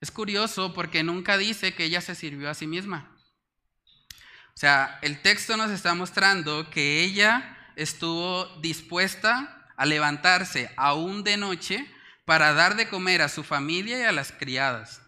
[0.00, 3.10] Es curioso porque nunca dice que ella se sirvió a sí misma.
[4.54, 11.36] O sea, el texto nos está mostrando que ella estuvo dispuesta a levantarse aún de
[11.36, 11.92] noche
[12.26, 15.00] para dar de comer a su familia y a las criadas,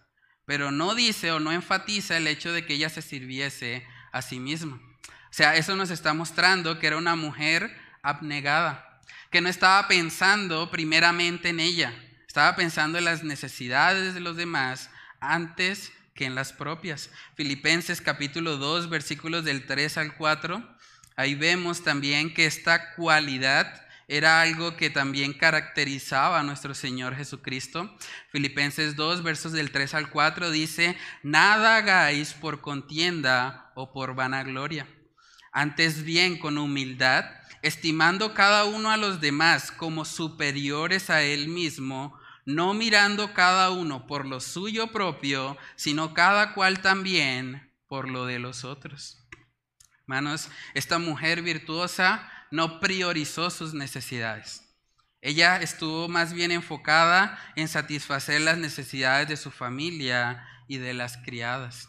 [0.46, 4.40] pero no dice o no enfatiza el hecho de que ella se sirviese a sí
[4.40, 4.80] misma.
[5.06, 10.70] O sea, eso nos está mostrando que era una mujer abnegada, que no estaba pensando
[10.70, 11.92] primeramente en ella,
[12.26, 14.88] estaba pensando en las necesidades de los demás
[15.20, 17.10] antes que en las propias.
[17.34, 20.76] Filipenses capítulo 2, versículos del 3 al 4,
[21.16, 27.94] ahí vemos también que esta cualidad era algo que también caracterizaba a nuestro Señor Jesucristo.
[28.32, 34.88] Filipenses 2, versos del 3 al 4 dice, nada hagáis por contienda o por vanagloria,
[35.52, 37.26] antes bien con humildad,
[37.60, 44.06] estimando cada uno a los demás como superiores a él mismo, no mirando cada uno
[44.06, 49.18] por lo suyo propio, sino cada cual también por lo de los otros.
[50.02, 54.62] Hermanos, esta mujer virtuosa no priorizó sus necesidades.
[55.20, 61.16] Ella estuvo más bien enfocada en satisfacer las necesidades de su familia y de las
[61.16, 61.88] criadas.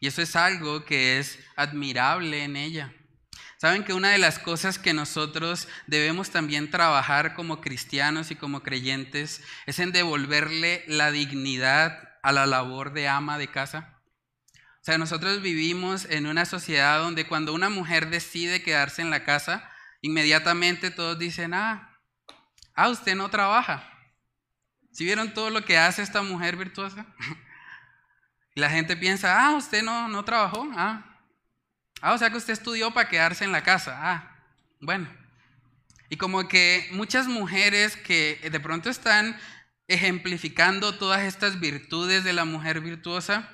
[0.00, 2.92] Y eso es algo que es admirable en ella.
[3.60, 8.62] Saben que una de las cosas que nosotros debemos también trabajar como cristianos y como
[8.62, 13.98] creyentes es en devolverle la dignidad a la labor de ama de casa.
[14.54, 19.24] O sea, nosotros vivimos en una sociedad donde cuando una mujer decide quedarse en la
[19.24, 19.68] casa,
[20.00, 21.98] inmediatamente todos dicen, ah,
[22.74, 23.90] ah, usted no trabaja.
[24.92, 27.06] ¿Si vieron todo lo que hace esta mujer virtuosa?
[28.54, 31.08] y la gente piensa, ah, usted no, no trabajó, ah,
[32.00, 33.96] Ah, o sea que usted estudió para quedarse en la casa.
[34.00, 34.36] Ah,
[34.80, 35.08] bueno.
[36.10, 39.38] Y como que muchas mujeres que de pronto están
[39.88, 43.50] ejemplificando todas estas virtudes de la mujer virtuosa,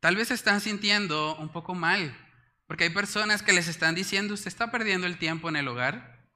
[0.00, 2.16] tal vez se están sintiendo un poco mal.
[2.66, 6.26] Porque hay personas que les están diciendo, usted está perdiendo el tiempo en el hogar.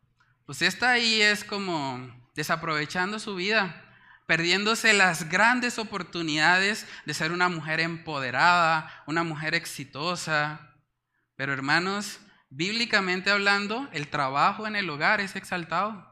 [0.46, 3.84] Usted está ahí, es como desaprovechando su vida,
[4.26, 10.70] perdiéndose las grandes oportunidades de ser una mujer empoderada, una mujer exitosa,
[11.36, 16.06] pero hermanos, bíblicamente hablando, el trabajo en el hogar es exaltado.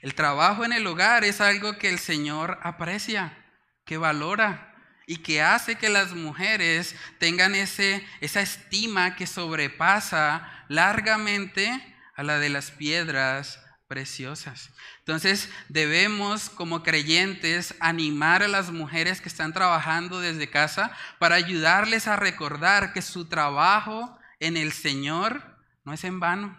[0.00, 3.46] El trabajo en el hogar es algo que el Señor aprecia,
[3.84, 4.67] que valora
[5.08, 12.38] y que hace que las mujeres tengan ese, esa estima que sobrepasa largamente a la
[12.38, 14.68] de las piedras preciosas.
[14.98, 22.06] Entonces debemos como creyentes animar a las mujeres que están trabajando desde casa para ayudarles
[22.06, 25.42] a recordar que su trabajo en el Señor
[25.86, 26.54] no es en vano.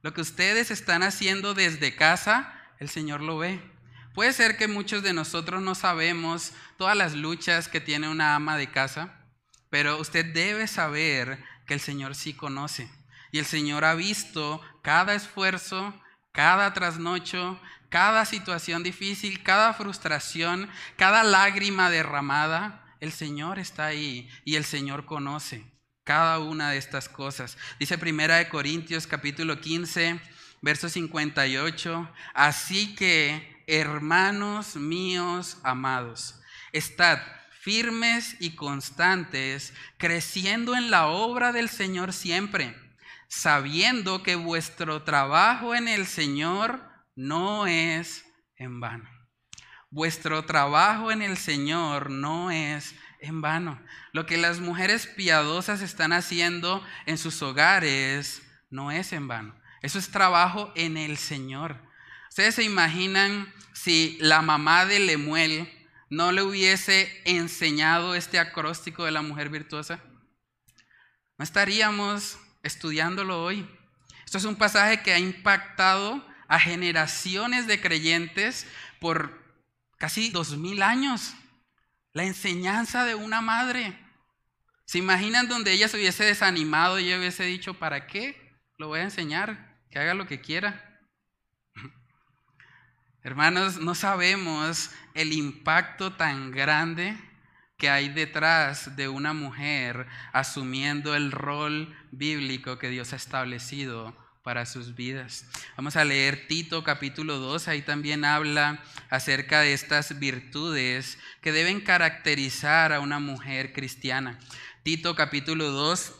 [0.00, 3.75] Lo que ustedes están haciendo desde casa, el Señor lo ve.
[4.16, 8.56] Puede ser que muchos de nosotros no sabemos todas las luchas que tiene una ama
[8.56, 9.12] de casa,
[9.68, 12.90] pero usted debe saber que el Señor sí conoce.
[13.30, 15.94] Y el Señor ha visto cada esfuerzo,
[16.32, 17.60] cada trasnocho,
[17.90, 25.04] cada situación difícil, cada frustración, cada lágrima derramada, el Señor está ahí y el Señor
[25.04, 25.62] conoce
[26.04, 27.58] cada una de estas cosas.
[27.78, 30.18] Dice Primera de Corintios capítulo 15,
[30.62, 36.40] verso 58, así que hermanos míos amados,
[36.72, 37.18] estad
[37.60, 42.76] firmes y constantes, creciendo en la obra del Señor siempre
[43.28, 46.82] sabiendo que vuestro trabajo en el Señor
[47.14, 48.24] no es
[48.56, 49.08] en vano.
[49.90, 53.80] Vuestro trabajo en el Señor no es en vano.
[54.12, 59.54] Lo que las mujeres piadosas están haciendo en sus hogares no es en vano.
[59.82, 61.80] Eso es trabajo en el Señor.
[62.36, 65.72] ¿Ustedes se imaginan si la mamá de Lemuel
[66.10, 70.04] no le hubiese enseñado este acróstico de la mujer virtuosa?
[71.38, 73.66] No estaríamos estudiándolo hoy.
[74.26, 78.66] Esto es un pasaje que ha impactado a generaciones de creyentes
[79.00, 79.42] por
[79.96, 81.32] casi dos mil años.
[82.12, 83.98] La enseñanza de una madre.
[84.84, 88.58] ¿Se imaginan donde ella se hubiese desanimado y ella hubiese dicho, ¿para qué?
[88.76, 90.85] Lo voy a enseñar, que haga lo que quiera.
[93.26, 97.18] Hermanos, no sabemos el impacto tan grande
[97.76, 104.64] que hay detrás de una mujer asumiendo el rol bíblico que Dios ha establecido para
[104.64, 105.44] sus vidas.
[105.76, 111.80] Vamos a leer Tito capítulo 2, ahí también habla acerca de estas virtudes que deben
[111.80, 114.38] caracterizar a una mujer cristiana.
[114.84, 116.14] Tito capítulo 2,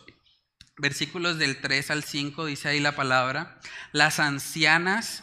[0.78, 3.60] versículos del 3 al 5, dice ahí la palabra,
[3.92, 5.22] las ancianas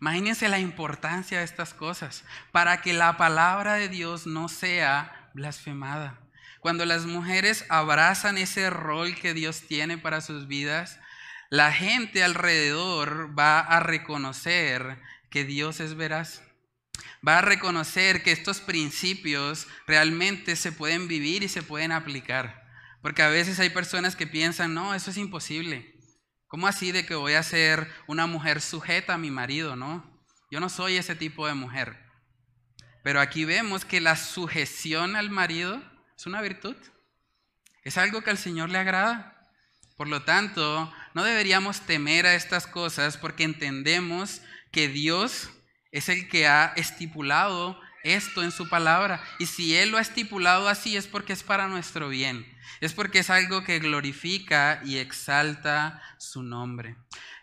[0.00, 6.18] Imagínense la importancia de estas cosas, para que la palabra de Dios no sea blasfemada.
[6.60, 10.98] Cuando las mujeres abrazan ese rol que Dios tiene para sus vidas,
[11.50, 15.00] la gente alrededor va a reconocer
[15.30, 16.42] que Dios es veraz.
[17.26, 22.66] Va a reconocer que estos principios realmente se pueden vivir y se pueden aplicar.
[23.02, 25.97] Porque a veces hay personas que piensan, no, eso es imposible.
[26.48, 29.76] ¿Cómo así de que voy a ser una mujer sujeta a mi marido?
[29.76, 30.02] No,
[30.50, 31.98] yo no soy ese tipo de mujer.
[33.04, 35.82] Pero aquí vemos que la sujeción al marido
[36.16, 36.74] es una virtud.
[37.84, 39.46] Es algo que al Señor le agrada.
[39.98, 44.40] Por lo tanto, no deberíamos temer a estas cosas porque entendemos
[44.72, 45.50] que Dios
[45.92, 49.22] es el que ha estipulado esto en su palabra.
[49.38, 52.46] Y si Él lo ha estipulado así es porque es para nuestro bien.
[52.80, 56.96] Es porque es algo que glorifica y exalta su nombre.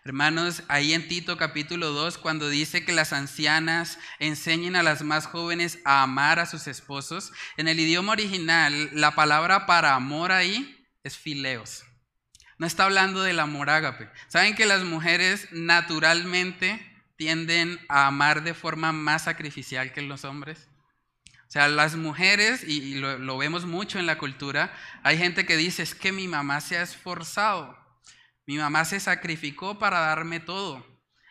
[0.04, 5.26] Hermanos, ahí en Tito capítulo 2, cuando dice que las ancianas enseñen a las más
[5.26, 10.86] jóvenes a amar a sus esposos, en el idioma original la palabra para amor ahí
[11.02, 11.84] es fileos.
[12.58, 14.08] No está hablando del amor ágape.
[14.28, 16.80] ¿Saben que las mujeres naturalmente
[17.16, 20.68] tienden a amar de forma más sacrificial que los hombres?
[21.56, 25.82] Sea, las mujeres, y, lo, lo vemos mucho en la cultura, hay gente que dice,
[25.82, 27.86] es que mi mamá se ha esforzado
[28.46, 30.86] mi mamá se sacrificó para darme todo.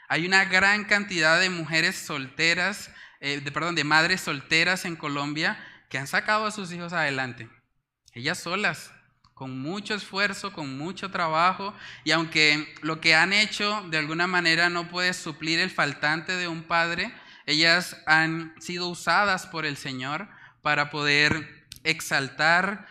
[0.10, 5.58] Hay una gran cantidad de mujeres solteras, eh, de, perdón, de madres solteras en Colombia
[5.90, 7.50] que han sacado a sus hijos adelante.
[8.14, 8.92] Ellas solas,
[9.34, 11.74] con mucho esfuerzo, con mucho trabajo,
[12.04, 16.50] y aunque lo que han hecho de alguna manera no puede suplir el faltante de
[16.50, 17.14] un padre,
[17.46, 20.28] ellas han sido usadas por el Señor
[20.62, 22.88] para poder exaltar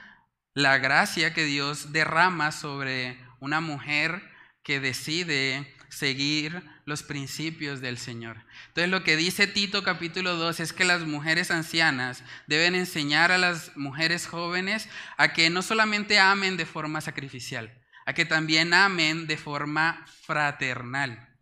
[0.55, 4.23] la gracia que Dios derrama sobre una mujer
[4.63, 8.45] que decide seguir los principios del Señor.
[8.69, 13.39] Entonces lo que dice Tito capítulo 2 es que las mujeres ancianas deben enseñar a
[13.39, 17.73] las mujeres jóvenes a que no solamente amen de forma sacrificial,
[18.07, 21.34] a que también amen de forma fraternal.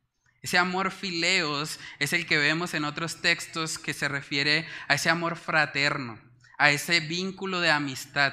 [0.42, 5.08] Ese amor fileos es el que vemos en otros textos que se refiere a ese
[5.08, 6.18] amor fraterno,
[6.58, 8.32] a ese vínculo de amistad.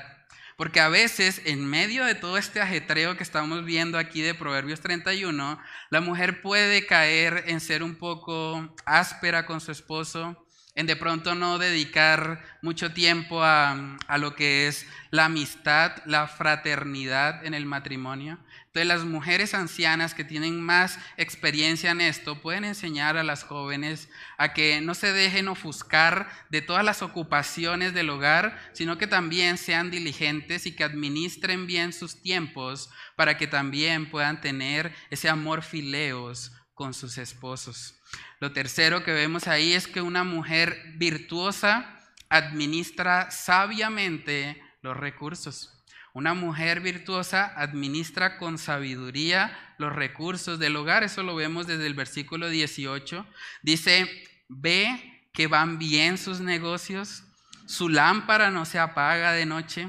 [0.57, 4.82] Porque a veces, en medio de todo este ajetreo que estamos viendo aquí de Proverbios
[4.82, 5.60] 31,
[5.91, 11.36] la mujer puede caer en ser un poco áspera con su esposo, en de pronto
[11.36, 17.68] no dedicar mucho tiempo a, a lo que es la amistad, la fraternidad en el
[17.68, 18.39] matrimonio.
[18.70, 24.09] Entonces las mujeres ancianas que tienen más experiencia en esto pueden enseñar a las jóvenes
[24.38, 29.57] a que no se dejen ofuscar de todas las ocupaciones del hogar, sino que también
[29.57, 35.63] sean diligentes y que administren bien sus tiempos para que también puedan tener ese amor
[35.63, 37.99] fileos con sus esposos.
[38.39, 41.99] Lo tercero que vemos ahí es que una mujer virtuosa
[42.30, 45.78] administra sabiamente los recursos.
[46.14, 51.03] Una mujer virtuosa administra con sabiduría los recursos del hogar.
[51.03, 53.26] Eso lo vemos desde el versículo 18.
[53.62, 54.07] Dice,
[54.47, 57.24] ve que van bien sus negocios,
[57.66, 59.88] su lámpara no se apaga de noche,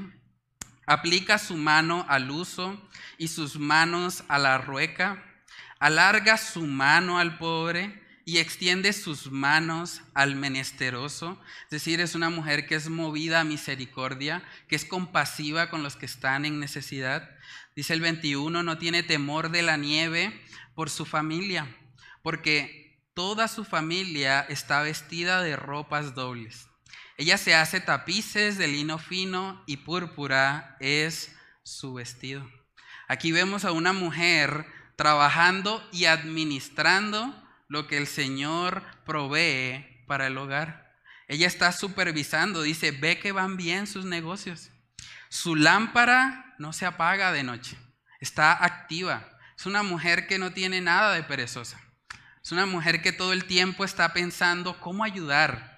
[0.85, 2.79] aplica su mano al uso
[3.17, 5.23] y sus manos a la rueca,
[5.79, 8.01] alarga su mano al pobre
[8.31, 13.43] y extiende sus manos al menesteroso, es decir, es una mujer que es movida a
[13.43, 17.29] misericordia, que es compasiva con los que están en necesidad.
[17.75, 20.31] Dice el 21, no tiene temor de la nieve
[20.75, 21.75] por su familia,
[22.23, 26.69] porque toda su familia está vestida de ropas dobles.
[27.17, 32.49] Ella se hace tapices de lino fino y púrpura es su vestido.
[33.09, 37.40] Aquí vemos a una mujer trabajando y administrando
[37.71, 40.93] lo que el Señor provee para el hogar.
[41.29, 44.71] Ella está supervisando, dice, ve que van bien sus negocios.
[45.29, 47.77] Su lámpara no se apaga de noche,
[48.19, 49.25] está activa.
[49.57, 51.79] Es una mujer que no tiene nada de perezosa.
[52.43, 55.70] Es una mujer que todo el tiempo está pensando cómo ayudar,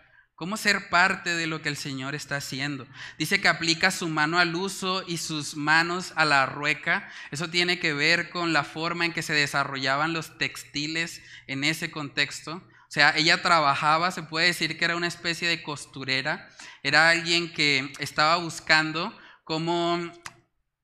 [0.43, 2.85] cómo ser parte de lo que el Señor está haciendo.
[3.17, 7.09] Dice que aplica su mano al uso y sus manos a la rueca.
[7.31, 11.91] Eso tiene que ver con la forma en que se desarrollaban los textiles en ese
[11.91, 12.55] contexto.
[12.55, 16.49] O sea, ella trabajaba, se puede decir que era una especie de costurera,
[16.83, 20.11] era alguien que estaba buscando cómo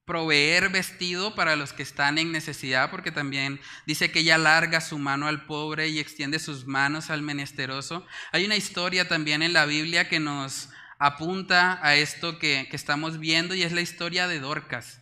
[0.09, 4.97] proveer vestido para los que están en necesidad, porque también dice que ella larga su
[4.97, 8.07] mano al pobre y extiende sus manos al menesteroso.
[8.31, 13.19] Hay una historia también en la Biblia que nos apunta a esto que, que estamos
[13.19, 14.99] viendo y es la historia de Dorcas.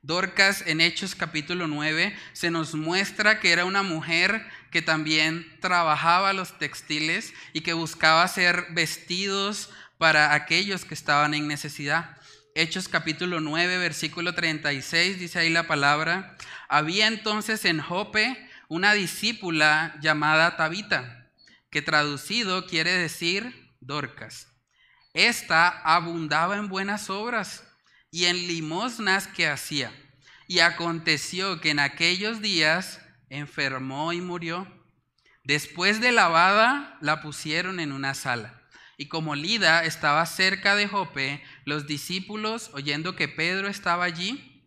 [0.00, 6.32] Dorcas en Hechos capítulo 9 se nos muestra que era una mujer que también trabajaba
[6.32, 9.68] los textiles y que buscaba hacer vestidos
[9.98, 12.17] para aquellos que estaban en necesidad.
[12.60, 16.36] Hechos capítulo 9, versículo 36, dice ahí la palabra,
[16.68, 18.36] había entonces en Jope
[18.66, 21.30] una discípula llamada Tabita,
[21.70, 24.48] que traducido quiere decir Dorcas.
[25.14, 27.62] Esta abundaba en buenas obras
[28.10, 29.92] y en limosnas que hacía.
[30.48, 34.66] Y aconteció que en aquellos días enfermó y murió.
[35.44, 38.57] Después de lavada, la pusieron en una sala
[38.98, 44.66] y como Lida estaba cerca de Jope, los discípulos, oyendo que Pedro estaba allí,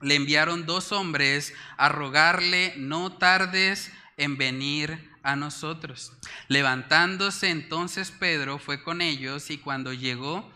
[0.00, 6.12] le enviaron dos hombres a rogarle, no tardes en venir a nosotros.
[6.48, 10.50] Levantándose entonces Pedro fue con ellos y cuando llegó,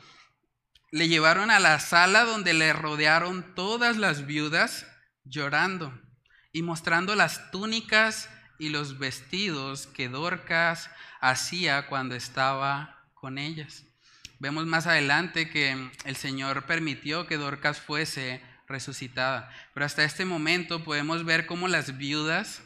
[0.90, 4.86] le llevaron a la sala donde le rodearon todas las viudas
[5.24, 5.92] llorando
[6.52, 10.90] y mostrando las túnicas y los vestidos que Dorcas
[11.20, 13.84] hacía cuando estaba con ellas.
[14.38, 20.82] Vemos más adelante que el Señor permitió que Dorcas fuese resucitada, pero hasta este momento
[20.82, 22.62] podemos ver cómo las viudas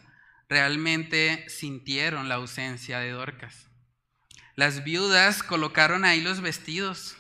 [0.48, 3.66] realmente sintieron la ausencia de Dorcas.
[4.54, 7.16] Las viudas colocaron ahí los vestidos,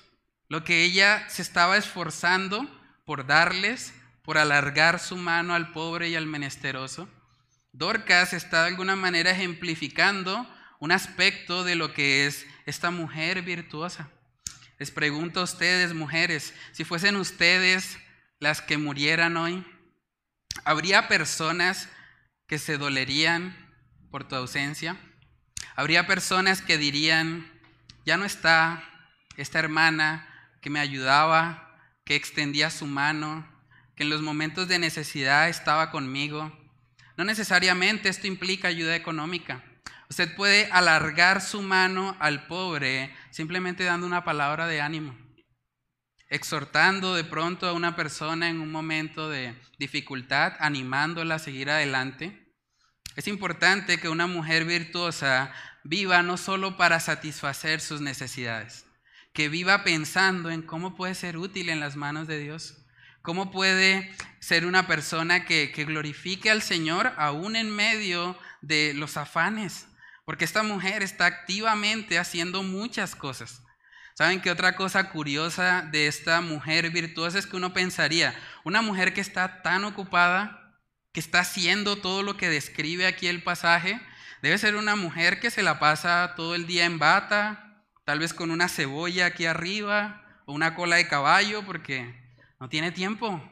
[0.48, 2.68] lo que ella se estaba esforzando
[3.04, 7.08] por darles, por alargar su mano al pobre y al menesteroso.
[7.72, 14.08] Dorcas está de alguna manera ejemplificando un aspecto de lo que es esta mujer virtuosa.
[14.78, 17.98] Les pregunto a ustedes, mujeres, si fuesen ustedes
[18.40, 19.64] las que murieran hoy,
[20.64, 21.88] ¿habría personas
[22.46, 23.56] que se dolerían
[24.10, 24.96] por tu ausencia?
[25.76, 27.50] ¿Habría personas que dirían,
[28.04, 28.82] ya no está
[29.36, 30.28] esta hermana
[30.60, 33.48] que me ayudaba, que extendía su mano,
[33.96, 36.52] que en los momentos de necesidad estaba conmigo?
[37.16, 39.62] No necesariamente esto implica ayuda económica.
[40.14, 45.18] Usted puede alargar su mano al pobre simplemente dando una palabra de ánimo,
[46.28, 52.48] exhortando de pronto a una persona en un momento de dificultad, animándola a seguir adelante.
[53.16, 55.52] Es importante que una mujer virtuosa
[55.82, 58.86] viva no solo para satisfacer sus necesidades,
[59.32, 62.86] que viva pensando en cómo puede ser útil en las manos de Dios,
[63.20, 69.16] cómo puede ser una persona que, que glorifique al Señor aún en medio de los
[69.16, 69.88] afanes,
[70.24, 73.62] porque esta mujer está activamente haciendo muchas cosas.
[74.14, 79.12] ¿Saben qué otra cosa curiosa de esta mujer virtuosa es que uno pensaría, una mujer
[79.12, 80.78] que está tan ocupada,
[81.12, 84.00] que está haciendo todo lo que describe aquí el pasaje,
[84.40, 88.32] debe ser una mujer que se la pasa todo el día en bata, tal vez
[88.32, 92.14] con una cebolla aquí arriba o una cola de caballo, porque
[92.60, 93.42] no tiene tiempo,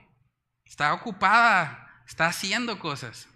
[0.65, 3.29] está ocupada, está haciendo cosas.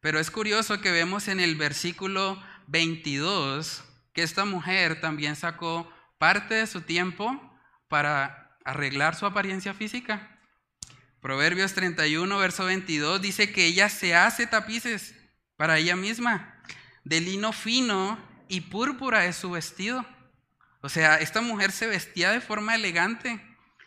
[0.00, 6.54] Pero es curioso que vemos en el versículo 22 que esta mujer también sacó parte
[6.54, 7.38] de su tiempo
[7.88, 10.40] para arreglar su apariencia física.
[11.20, 15.14] Proverbios 31, verso 22 dice que ella se hace tapices
[15.56, 16.62] para ella misma,
[17.04, 18.18] de lino fino
[18.48, 20.06] y púrpura es su vestido.
[20.80, 23.40] O sea, esta mujer se vestía de forma elegante.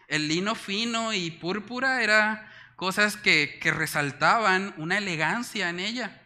[0.07, 6.24] El lino fino y púrpura era cosas que, que resaltaban una elegancia en ella.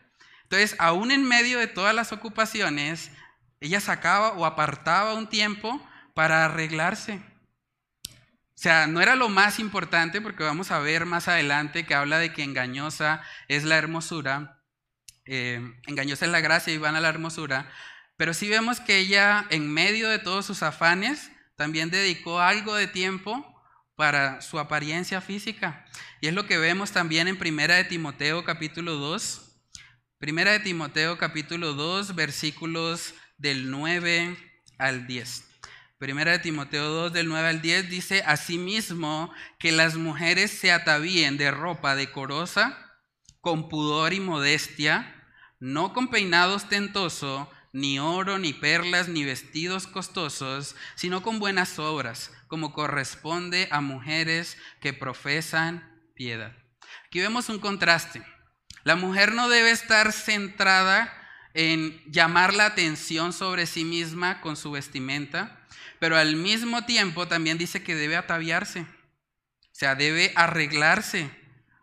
[0.50, 3.12] Entonces, aún en medio de todas las ocupaciones,
[3.62, 5.80] ella sacaba o apartaba un tiempo
[6.16, 7.22] para arreglarse.
[8.04, 12.18] O sea, no era lo más importante porque vamos a ver más adelante que habla
[12.18, 14.60] de que engañosa es la hermosura,
[15.26, 17.70] eh, engañosa es la gracia y van a la hermosura,
[18.18, 22.88] pero sí vemos que ella en medio de todos sus afanes también dedicó algo de
[22.88, 23.46] tiempo
[23.96, 25.86] para su apariencia física.
[26.22, 29.49] Y es lo que vemos también en Primera de Timoteo capítulo 2,
[30.20, 34.36] Primera de Timoteo capítulo 2 versículos del 9
[34.78, 35.46] al 10.
[35.98, 41.38] Primera de Timoteo 2 del 9 al 10 dice, asimismo que las mujeres se atavíen
[41.38, 42.78] de ropa decorosa,
[43.40, 45.16] con pudor y modestia,
[45.62, 52.34] no con peinado ostentoso, ni oro, ni perlas, ni vestidos costosos, sino con buenas obras,
[52.50, 56.52] como corresponde a mujeres que profesan piedad.
[57.06, 58.22] Aquí vemos un contraste.
[58.90, 61.14] La mujer no debe estar centrada
[61.54, 65.60] en llamar la atención sobre sí misma con su vestimenta,
[66.00, 68.88] pero al mismo tiempo también dice que debe ataviarse, o
[69.74, 71.30] sea, debe arreglarse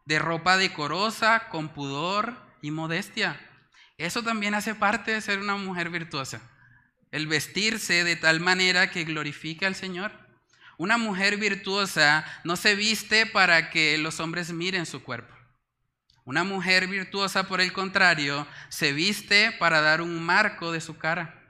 [0.04, 3.40] de ropa decorosa, con pudor y modestia.
[3.98, 6.40] Eso también hace parte de ser una mujer virtuosa.
[7.12, 10.10] El vestirse de tal manera que glorifica al Señor.
[10.76, 15.35] Una mujer virtuosa no se viste para que los hombres miren su cuerpo.
[16.26, 21.40] Una mujer virtuosa, por el contrario, se viste para dar un marco de su cara.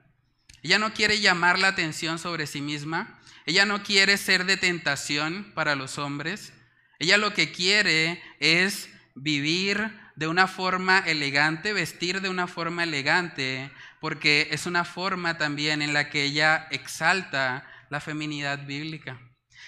[0.62, 3.18] Ella no quiere llamar la atención sobre sí misma.
[3.46, 6.52] Ella no quiere ser de tentación para los hombres.
[6.98, 13.70] Ella lo que quiere es vivir de una forma elegante, vestir de una forma elegante,
[13.98, 19.18] porque es una forma también en la que ella exalta la feminidad bíblica.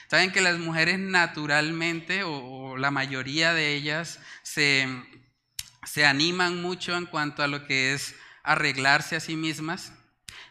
[0.09, 4.89] Saben que las mujeres naturalmente, o, la mayoría de ellas, se,
[5.85, 9.93] se animan mucho en cuanto a lo que es arreglarse a sí mismas.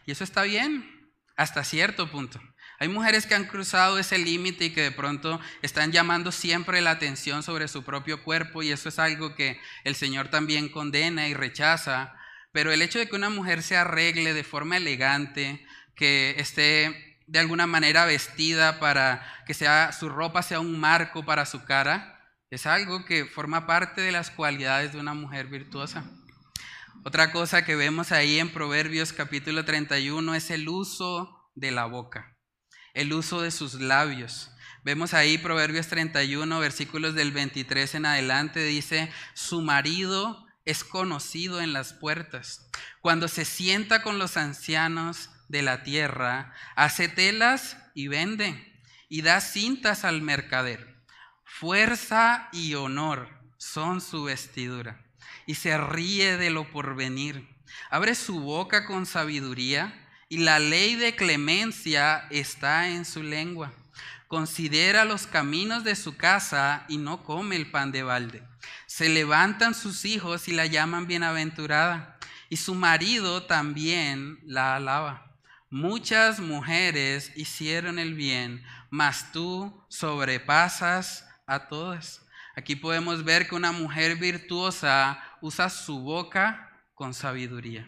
[0.06, 2.40] Y eso está bien, hasta cierto punto.
[2.80, 6.92] Hay mujeres que han cruzado ese límite y que de pronto están llamando siempre la
[6.92, 11.34] atención sobre su propio cuerpo y eso es algo que el Señor también condena y
[11.34, 12.14] rechaza.
[12.52, 17.38] Pero el hecho de que una mujer se arregle de forma elegante, que esté de
[17.38, 22.18] alguna manera vestida para que sea, su ropa sea un marco para su cara,
[22.50, 26.04] es algo que forma parte de las cualidades de una mujer virtuosa.
[27.04, 32.38] Otra cosa que vemos ahí en Proverbios capítulo 31 es el uso de la boca
[32.98, 34.50] el uso de sus labios.
[34.82, 41.72] Vemos ahí Proverbios 31, versículos del 23 en adelante, dice, su marido es conocido en
[41.72, 42.68] las puertas.
[43.00, 49.40] Cuando se sienta con los ancianos de la tierra, hace telas y vende, y da
[49.40, 51.02] cintas al mercader.
[51.44, 55.04] Fuerza y honor son su vestidura,
[55.46, 57.48] y se ríe de lo porvenir.
[57.90, 63.72] Abre su boca con sabiduría y la ley de clemencia está en su lengua.
[64.26, 68.42] Considera los caminos de su casa y no come el pan de balde.
[68.86, 72.18] Se levantan sus hijos y la llaman bienaventurada,
[72.50, 75.27] y su marido también la alaba.
[75.70, 82.22] Muchas mujeres hicieron el bien, mas tú sobrepasas a todas.
[82.56, 87.86] Aquí podemos ver que una mujer virtuosa usa su boca con sabiduría.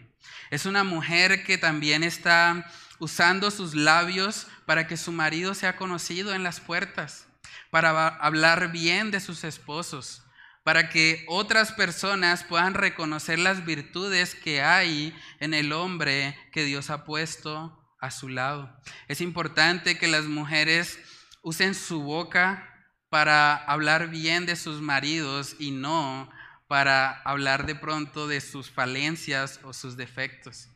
[0.51, 6.35] Es una mujer que también está usando sus labios para que su marido sea conocido
[6.35, 7.25] en las puertas,
[7.71, 10.21] para hablar bien de sus esposos,
[10.63, 16.89] para que otras personas puedan reconocer las virtudes que hay en el hombre que Dios
[16.89, 18.75] ha puesto a su lado.
[19.07, 20.99] Es importante que las mujeres
[21.41, 22.67] usen su boca
[23.09, 26.29] para hablar bien de sus maridos y no
[26.67, 30.69] para hablar de pronto de sus falencias o sus defectos.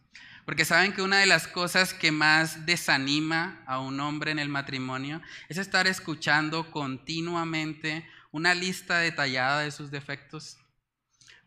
[0.46, 4.50] Porque saben que una de las cosas que más desanima a un hombre en el
[4.50, 10.58] matrimonio es estar escuchando continuamente una lista detallada de sus defectos.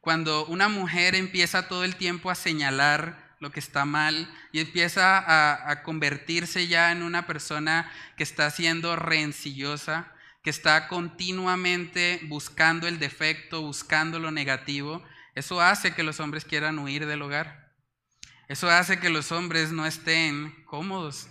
[0.01, 5.23] Cuando una mujer empieza todo el tiempo a señalar lo que está mal y empieza
[5.71, 10.11] a, convertirse ya en una persona que está siendo rencillosa,
[10.43, 16.79] que está continuamente buscando el defecto, buscando lo negativo, eso hace que los hombres quieran
[16.79, 17.75] huir del hogar.
[18.49, 21.29] Eso hace que los hombres no estén cómodos.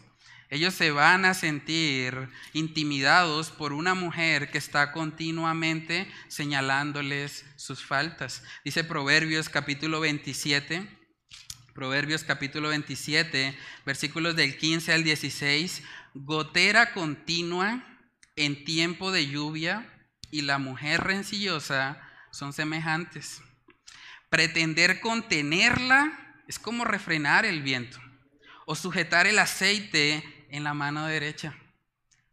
[0.49, 8.43] Ellos se van a sentir intimidados por una mujer que está continuamente señalándoles sus faltas.
[8.63, 10.87] Dice Proverbios capítulo 27,
[11.73, 15.83] Proverbios capítulo 27, versículos del 15 al 16,
[16.13, 17.85] gotera continua
[18.37, 19.93] en tiempo de lluvia
[20.31, 23.41] y la mujer rencillosa son semejantes.
[24.29, 27.99] Pretender contenerla es como refrenar el viento
[28.65, 31.55] o sujetar el aceite en la mano derecha.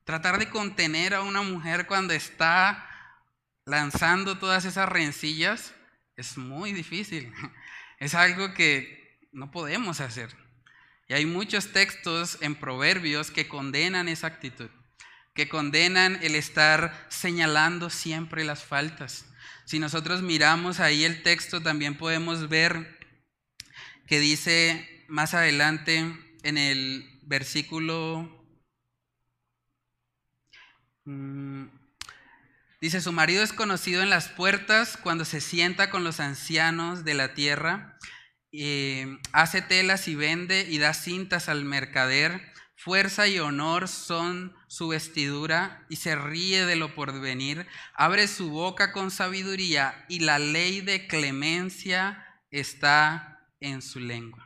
[0.05, 2.89] Tratar de contener a una mujer cuando está
[3.65, 5.75] lanzando todas esas rencillas
[6.17, 7.33] es muy difícil.
[8.01, 10.37] Es algo que no podemos hacer.
[11.09, 14.69] Y hay muchos textos en proverbios que condenan esa actitud
[15.35, 19.27] que condenan el estar señalando siempre las faltas.
[19.65, 22.99] Si nosotros miramos ahí el texto, también podemos ver
[24.07, 28.47] que dice más adelante en el versículo,
[31.05, 31.67] mm,
[32.81, 37.15] dice, su marido es conocido en las puertas cuando se sienta con los ancianos de
[37.15, 37.99] la tierra
[38.57, 42.53] eh, hace telas y vende y da cintas al mercader.
[42.77, 47.67] Fuerza y honor son su vestidura y se ríe de lo porvenir.
[47.95, 54.44] Abre su boca con sabiduría y la ley de clemencia está en su lengua.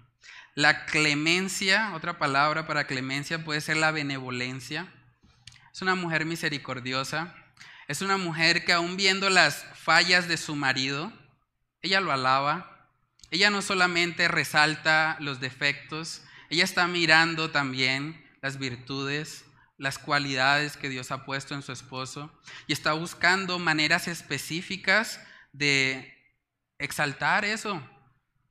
[0.58, 4.92] La clemencia, otra palabra para clemencia puede ser la benevolencia.
[5.72, 7.32] Es una mujer misericordiosa.
[7.86, 11.12] Es una mujer que aún viendo las fallas de su marido,
[11.80, 12.90] ella lo alaba.
[13.30, 19.44] Ella no solamente resalta los defectos, ella está mirando también las virtudes,
[19.76, 22.36] las cualidades que Dios ha puesto en su esposo
[22.66, 25.20] y está buscando maneras específicas
[25.52, 26.20] de
[26.78, 27.80] exaltar eso,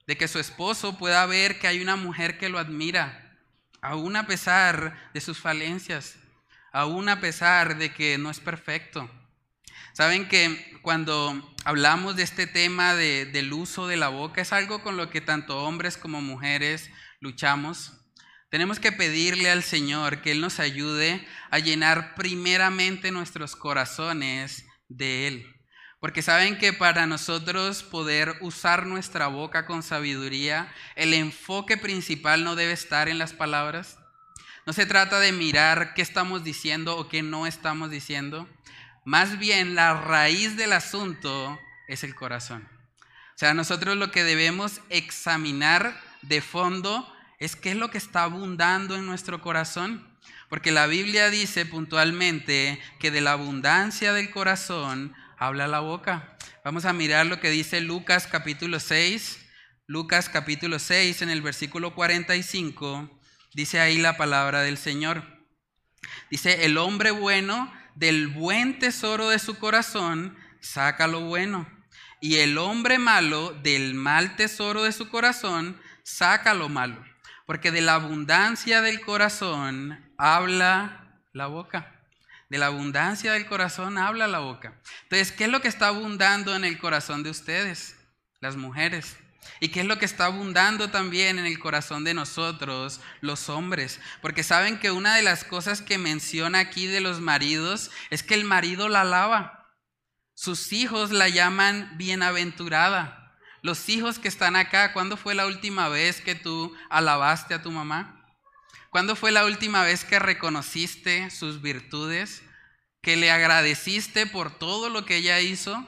[0.08, 3.38] de que su esposo pueda ver que hay una mujer que lo admira,
[3.82, 6.16] aún a pesar de sus falencias,
[6.72, 9.10] aún a pesar de que no es perfecto.
[9.94, 14.96] Saben que cuando hablamos de este tema del uso de la boca, es algo con
[14.96, 16.90] lo que tanto hombres como mujeres
[17.20, 17.94] luchamos.
[18.50, 25.28] Tenemos que pedirle al Señor que Él nos ayude a llenar primeramente nuestros corazones de
[25.28, 25.57] Él.
[26.00, 32.56] Porque saben que para nosotros poder usar nuestra boca con sabiduría, el enfoque principal no
[32.56, 33.98] debe estar en las palabras.
[34.68, 38.48] No se trata de mirar qué estamos diciendo o qué no estamos diciendo.
[39.06, 42.68] Más bien la raíz del asunto es el corazón.
[43.02, 48.24] O sea, nosotros lo que debemos examinar de fondo es qué es lo que está
[48.24, 50.08] abundando en nuestro corazón.
[50.50, 56.38] Porque la Biblia dice puntualmente que de la abundancia del corazón habla la boca.
[56.64, 59.40] Vamos a mirar lo que dice Lucas capítulo 6.
[59.86, 63.10] Lucas capítulo 6 en el versículo 45
[63.54, 65.24] dice ahí la palabra del Señor.
[66.30, 71.68] Dice, el hombre bueno del buen tesoro de su corazón saca lo bueno.
[72.20, 77.02] Y el hombre malo del mal tesoro de su corazón saca lo malo
[77.48, 81.97] porque de la abundancia del corazón habla la boca.
[82.50, 84.80] De la abundancia del corazón habla la boca.
[85.04, 87.96] Entonces, ¿qué es lo que está abundando en el corazón de ustedes,
[88.40, 89.18] las mujeres?
[89.60, 94.00] ¿Y qué es lo que está abundando también en el corazón de nosotros, los hombres?
[94.22, 98.36] Porque saben que una de las cosas que menciona aquí de los maridos es que
[98.36, 99.74] el marido la alaba.
[100.34, 103.36] Sus hijos la llaman bienaventurada.
[103.62, 107.72] Los hijos que están acá, ¿cuándo fue la última vez que tú alabaste a tu
[107.72, 108.17] mamá?
[108.90, 112.44] ¿Cuándo fue la última vez que reconociste sus virtudes?
[113.02, 115.86] ¿Que le agradeciste por todo lo que ella hizo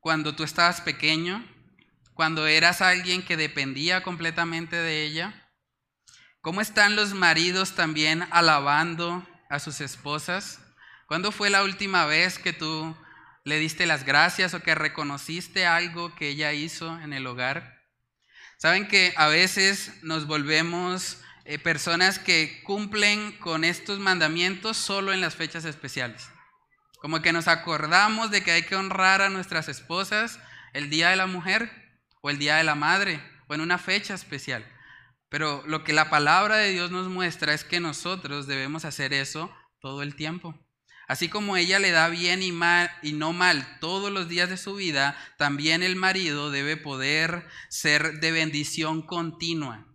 [0.00, 1.44] cuando tú estabas pequeño?
[2.14, 5.50] Cuando eras alguien que dependía completamente de ella?
[6.40, 10.60] ¿Cómo están los maridos también alabando a sus esposas?
[11.06, 12.96] ¿Cuándo fue la última vez que tú
[13.48, 17.82] le diste las gracias o que reconociste algo que ella hizo en el hogar.
[18.58, 21.18] Saben que a veces nos volvemos
[21.50, 26.28] eh, personas que cumplen con estos mandamientos solo en las fechas especiales.
[27.00, 30.38] Como que nos acordamos de que hay que honrar a nuestras esposas
[30.74, 31.72] el Día de la Mujer
[32.20, 34.62] o el Día de la Madre o en una fecha especial.
[35.30, 39.50] Pero lo que la palabra de Dios nos muestra es que nosotros debemos hacer eso
[39.80, 40.54] todo el tiempo.
[41.06, 44.58] Así como ella le da bien y, mal, y no mal todos los días de
[44.58, 49.87] su vida, también el marido debe poder ser de bendición continua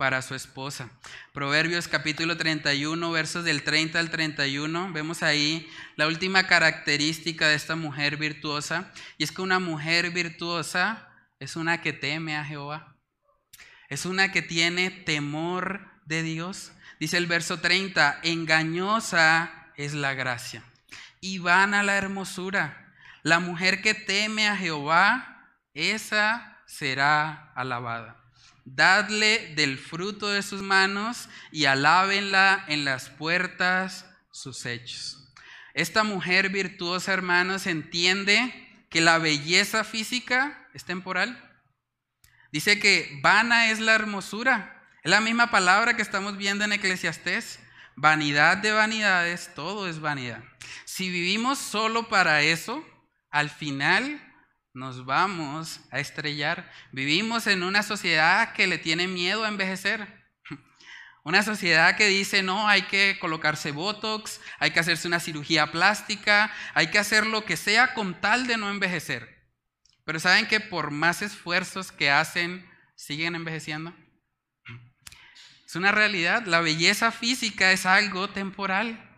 [0.00, 0.88] para su esposa.
[1.34, 7.76] Proverbios capítulo 31, versos del 30 al 31, vemos ahí la última característica de esta
[7.76, 11.06] mujer virtuosa, y es que una mujer virtuosa
[11.38, 12.96] es una que teme a Jehová,
[13.90, 16.72] es una que tiene temor de Dios.
[16.98, 20.64] Dice el verso 30, engañosa es la gracia.
[21.20, 22.94] Y van a la hermosura.
[23.22, 28.19] La mujer que teme a Jehová, esa será alabada.
[28.64, 35.32] Dadle del fruto de sus manos y alábenla en las puertas sus hechos.
[35.74, 41.50] Esta mujer virtuosa, hermanos, entiende que la belleza física es temporal.
[42.52, 44.84] Dice que vana es la hermosura.
[45.02, 47.60] Es la misma palabra que estamos viendo en Eclesiastés.
[47.96, 50.42] Vanidad de vanidades, todo es vanidad.
[50.84, 52.84] Si vivimos solo para eso,
[53.30, 54.20] al final
[54.72, 56.70] nos vamos a estrellar.
[56.92, 60.06] Vivimos en una sociedad que le tiene miedo a envejecer.
[61.24, 66.50] Una sociedad que dice, no, hay que colocarse Botox, hay que hacerse una cirugía plástica,
[66.72, 69.28] hay que hacer lo que sea con tal de no envejecer.
[70.04, 72.66] Pero ¿saben que por más esfuerzos que hacen,
[72.96, 73.94] siguen envejeciendo?
[75.66, 76.46] Es una realidad.
[76.46, 79.08] La belleza física es algo temporal.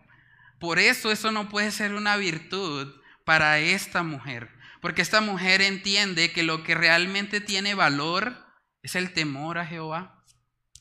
[0.58, 4.50] Por eso eso no puede ser una virtud para esta mujer.
[4.82, 8.44] Porque esta mujer entiende que lo que realmente tiene valor
[8.82, 10.24] Es el temor a Jehová.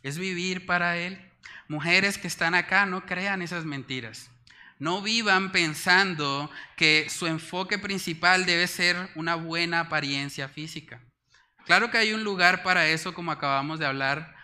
[0.01, 1.31] Es vivir para Él.
[1.67, 4.31] Mujeres que están acá, no crean esas mentiras.
[4.79, 10.99] No vivan pensando que su enfoque principal debe ser una buena apariencia física.
[11.67, 14.35] Claro que hay un lugar para eso, como acabamos de hablar,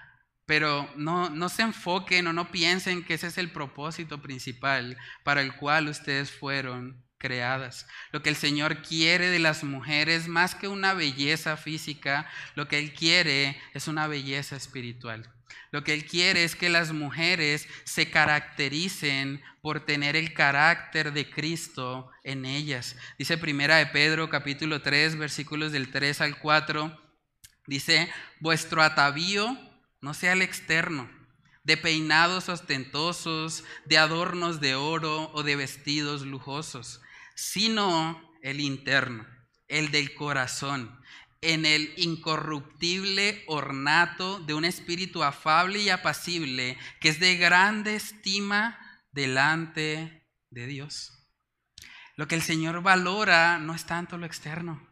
[0.45, 5.41] pero no, no se enfoquen o no piensen que ese es el propósito principal para
[5.41, 7.87] el cual ustedes fueron creadas.
[8.11, 12.79] Lo que el Señor quiere de las mujeres, más que una belleza física, lo que
[12.79, 15.33] Él quiere es una belleza espiritual.
[15.71, 21.29] Lo que Él quiere es que las mujeres se caractericen por tener el carácter de
[21.29, 22.95] Cristo en ellas.
[23.17, 27.03] Dice primera de Pedro capítulo 3 versículos del 3 al 4.
[27.67, 28.09] Dice,
[28.39, 29.57] vuestro atavío
[29.99, 31.09] no sea el externo,
[31.63, 37.01] de peinados ostentosos, de adornos de oro o de vestidos lujosos,
[37.37, 39.27] sino el interno,
[39.67, 40.99] el del corazón,
[41.41, 48.79] en el incorruptible ornato de un espíritu afable y apacible, que es de grande estima
[49.11, 51.13] delante de Dios.
[52.15, 54.89] Lo que el Señor valora no es tanto lo externo.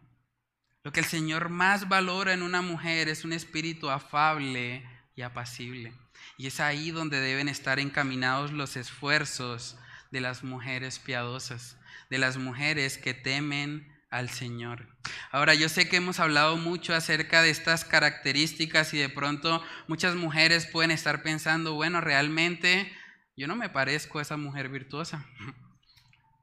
[0.84, 5.94] Lo que el Señor más valora en una mujer es un espíritu afable y apacible.
[6.38, 9.80] Y es ahí donde deben estar encaminados los esfuerzos
[10.12, 11.78] de las mujeres piadosas,
[12.10, 14.88] de las mujeres que temen al Señor.
[15.32, 20.16] Ahora, yo sé que hemos hablado mucho acerca de estas características y de pronto muchas
[20.16, 22.92] mujeres pueden estar pensando, bueno, realmente
[23.36, 25.26] yo no me parezco a esa mujer virtuosa.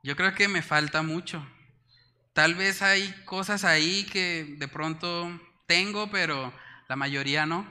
[0.05, 1.47] Yo creo que me falta mucho.
[2.33, 5.31] Tal vez hay cosas ahí que de pronto
[5.69, 6.53] tengo, pero
[6.89, 7.65] la mayoría no.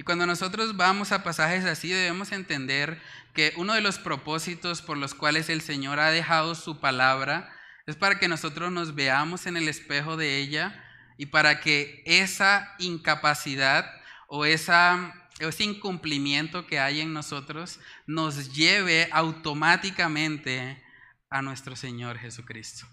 [0.00, 3.02] Y cuando nosotros vamos a pasajes así, debemos entender
[3.34, 7.96] que uno de los propósitos por los cuales el Señor ha dejado su palabra es
[7.96, 10.82] para que nosotros nos veamos en el espejo de ella
[11.18, 13.92] y para que esa incapacidad
[14.26, 20.82] o esa, ese incumplimiento que hay en nosotros nos lleve automáticamente
[21.28, 22.86] a nuestro Señor Jesucristo.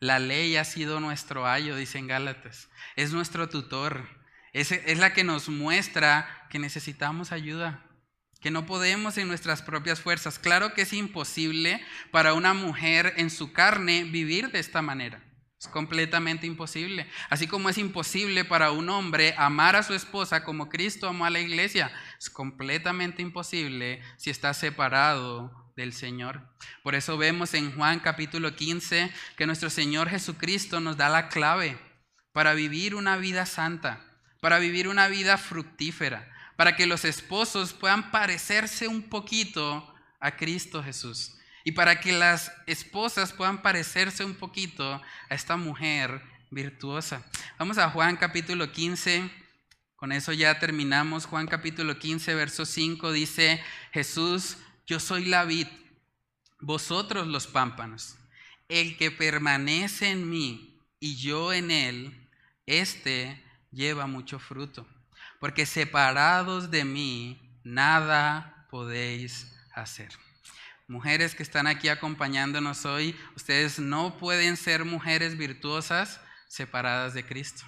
[0.00, 2.70] La ley ha sido nuestro ayo, dicen Gálatas.
[2.96, 4.17] Es nuestro tutor.
[4.52, 7.84] Es, la que nos muestra que necesitamos ayuda,
[8.40, 10.38] que no podemos en nuestras propias fuerzas.
[10.38, 15.22] Claro que es imposible para una mujer en su carne vivir de esta manera.
[15.60, 17.08] Es completamente imposible.
[17.30, 21.30] Así como es imposible para un hombre amar a su esposa como Cristo amó a
[21.30, 21.90] la iglesia.
[22.18, 26.42] Es completamente imposible si está separado del Señor.
[26.82, 31.78] Por eso vemos en Juan capítulo 15 que nuestro Señor Jesucristo nos da la clave
[32.32, 34.04] para vivir una vida santa,
[34.40, 40.82] para vivir una vida fructífera, para que los esposos puedan parecerse un poquito a Cristo
[40.82, 47.24] Jesús y para que las esposas puedan parecerse un poquito a esta mujer virtuosa.
[47.58, 49.30] Vamos a Juan capítulo 15.
[49.96, 51.26] Con eso ya terminamos.
[51.26, 53.62] Juan capítulo 15, verso 5 dice,
[53.92, 55.66] Jesús yo soy la vid,
[56.60, 58.16] vosotros los pámpanos.
[58.68, 62.28] El que permanece en mí y yo en él,
[62.64, 64.86] éste lleva mucho fruto.
[65.40, 70.10] Porque separados de mí, nada podéis hacer.
[70.86, 77.64] Mujeres que están aquí acompañándonos hoy, ustedes no pueden ser mujeres virtuosas separadas de Cristo.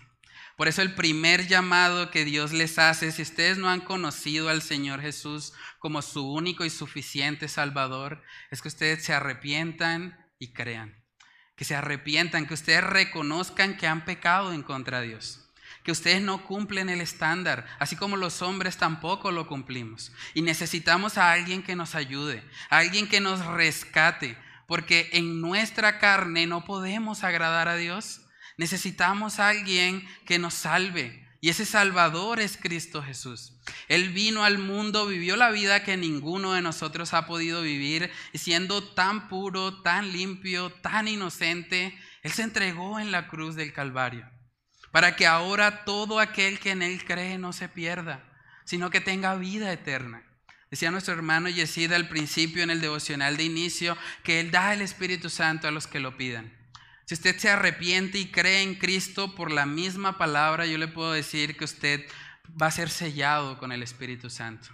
[0.57, 4.63] Por eso el primer llamado que Dios les hace, si ustedes no han conocido al
[4.63, 11.03] Señor Jesús como su único y suficiente Salvador, es que ustedes se arrepientan y crean.
[11.57, 15.50] Que se arrepientan, que ustedes reconozcan que han pecado en contra de Dios.
[15.91, 20.13] Ustedes no cumplen el estándar, así como los hombres tampoco lo cumplimos.
[20.35, 24.37] Y necesitamos a alguien que nos ayude, a alguien que nos rescate,
[24.67, 28.23] porque en nuestra carne no podemos agradar a Dios.
[28.57, 31.27] Necesitamos a alguien que nos salve.
[31.41, 33.55] Y ese Salvador es Cristo Jesús.
[33.89, 38.39] Él vino al mundo, vivió la vida que ninguno de nosotros ha podido vivir, y
[38.39, 44.29] siendo tan puro, tan limpio, tan inocente, Él se entregó en la cruz del Calvario,
[44.93, 48.25] para que ahora todo aquel que en Él cree no se pierda,
[48.65, 50.25] sino que tenga vida eterna.
[50.71, 54.83] Decía nuestro hermano Yesida al principio en el devocional de inicio que Él da el
[54.83, 56.57] Espíritu Santo a los que lo pidan.
[57.07, 61.13] Si usted se arrepiente y cree en Cristo por la misma palabra, yo le puedo
[61.13, 62.07] decir que usted
[62.61, 64.69] va a ser sellado con el Espíritu Santo.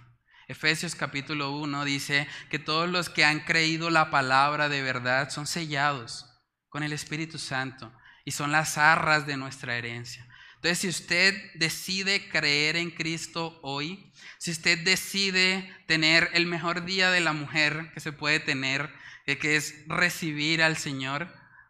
[0.47, 5.47] Efesios capítulo 1 dice que todos los que han creído la palabra de verdad son
[5.47, 6.25] sellados
[6.69, 7.91] con el Espíritu Santo
[8.27, 10.27] y son las arras de nuestra herencia.
[10.55, 17.09] Entonces, si usted decide creer en Cristo hoy, si usted decide tener el mejor día
[17.09, 18.91] de la mujer que se puede tener,
[19.25, 21.27] que es recibir al Señor,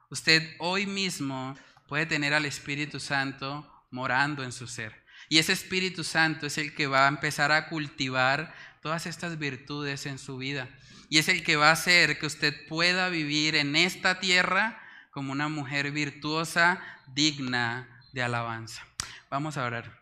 [0.10, 5.04] Usted hoy mismo puede tener al Espíritu Santo morando en su ser.
[5.28, 10.06] Y ese Espíritu Santo es el que va a empezar a cultivar todas estas virtudes
[10.06, 10.70] en su vida.
[11.10, 14.82] Y es el que va a hacer que usted pueda vivir en esta tierra
[15.18, 18.84] como una mujer virtuosa, digna de alabanza.
[19.32, 20.00] Vamos a orar.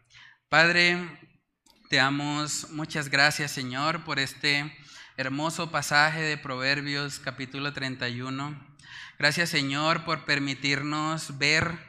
[0.49, 1.07] Padre,
[1.89, 4.77] te damos muchas gracias, Señor, por este
[5.15, 8.75] hermoso pasaje de Proverbios capítulo 31.
[9.17, 11.79] Gracias, Señor, por permitirnos ver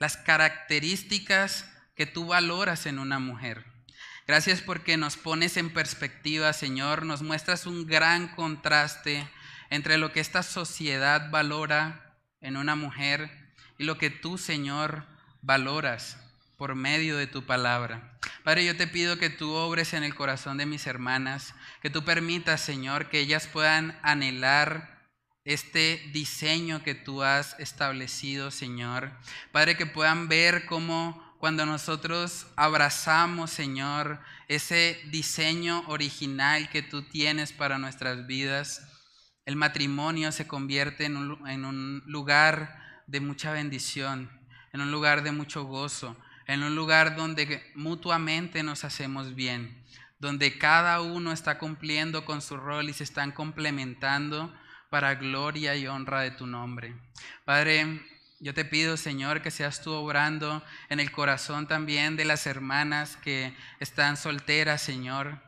[0.00, 3.64] las características que tú valoras en una mujer.
[4.26, 9.30] Gracias porque nos pones en perspectiva, Señor, nos muestras un gran contraste
[9.70, 12.03] entre lo que esta sociedad valora
[12.44, 13.30] en una mujer
[13.78, 15.04] y lo que tú, Señor,
[15.42, 16.18] valoras
[16.56, 18.18] por medio de tu palabra.
[18.44, 22.04] Padre, yo te pido que tú obres en el corazón de mis hermanas, que tú
[22.04, 25.08] permitas, Señor, que ellas puedan anhelar
[25.44, 29.10] este diseño que tú has establecido, Señor.
[29.50, 37.52] Padre, que puedan ver cómo cuando nosotros abrazamos, Señor, ese diseño original que tú tienes
[37.52, 38.93] para nuestras vidas,
[39.46, 44.30] el matrimonio se convierte en un, lugar de mucha bendición,
[44.72, 46.16] en un lugar de mucho gozo,
[46.46, 49.84] en un lugar donde mutuamente nos hacemos bien,
[50.18, 54.54] donde cada uno está cumpliendo con su rol y se están complementando
[54.88, 56.94] para gloria y honra de tu nombre.
[57.44, 58.00] Padre,
[58.40, 63.16] yo te pido, Señor, que seas tú obrando en el corazón también de las hermanas
[63.16, 65.40] que están solteras, Señor.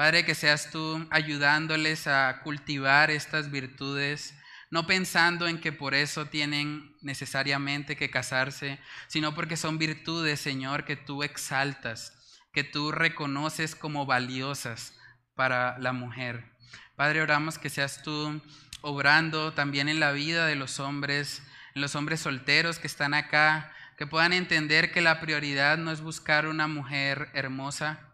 [0.00, 4.34] Padre, que seas tú ayudándoles a cultivar estas virtudes,
[4.70, 8.78] no pensando en que por eso tienen necesariamente que casarse,
[9.08, 12.14] sino porque son virtudes, Señor, que tú exaltas,
[12.54, 14.94] que tú reconoces como valiosas
[15.34, 16.50] para la mujer.
[16.96, 18.40] Padre, oramos que seas tú
[18.80, 21.42] obrando también en la vida de los hombres
[21.74, 26.00] en los hombres solteros que están acá, que puedan entender que la prioridad no es
[26.00, 28.09] buscar una mujer hermosa,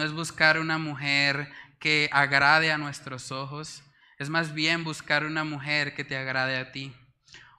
[0.00, 3.82] no es buscar una mujer que agrade a nuestros ojos,
[4.16, 6.96] es más bien buscar una mujer que te agrade a ti,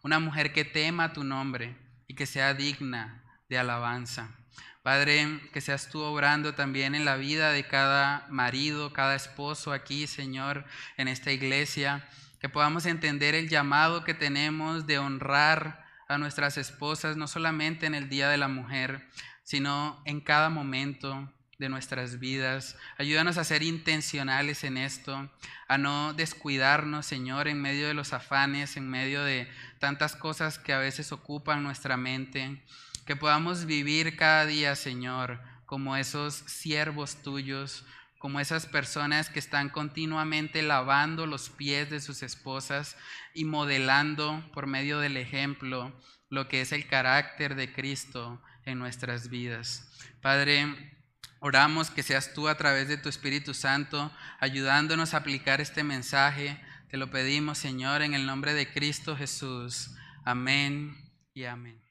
[0.01, 1.77] una mujer que tema tu nombre
[2.07, 4.35] y que sea digna de alabanza.
[4.81, 10.07] Padre, que seas tú obrando también en la vida de cada marido, cada esposo aquí,
[10.07, 10.65] Señor,
[10.97, 17.17] en esta iglesia que podamos entender el llamado que tenemos de honrar a nuestras esposas,
[17.17, 19.07] no solamente en el Día de la Mujer,
[19.43, 21.31] sino en cada momento
[21.61, 22.75] de nuestras vidas.
[22.97, 25.29] Ayúdanos a ser intencionales en esto,
[25.67, 29.47] a no descuidarnos, Señor, en medio de los afanes, en medio de
[29.77, 32.63] tantas cosas que a veces ocupan nuestra mente.
[33.05, 37.85] Que podamos vivir cada día, Señor, como esos siervos tuyos,
[38.17, 42.97] como esas personas que están continuamente lavando los pies de sus esposas
[43.35, 45.93] y modelando por medio del ejemplo
[46.29, 49.91] lo que es el carácter de Cristo en nuestras vidas.
[50.21, 51.00] Padre,
[51.41, 56.57] oramos que seas tú a través de tu Espíritu Santo ayudándonos a aplicar este mensaje.
[56.89, 59.91] Te lo pedimos, Señor, en el nombre de Cristo Jesús.
[60.23, 60.95] Amén
[61.33, 61.81] y amén.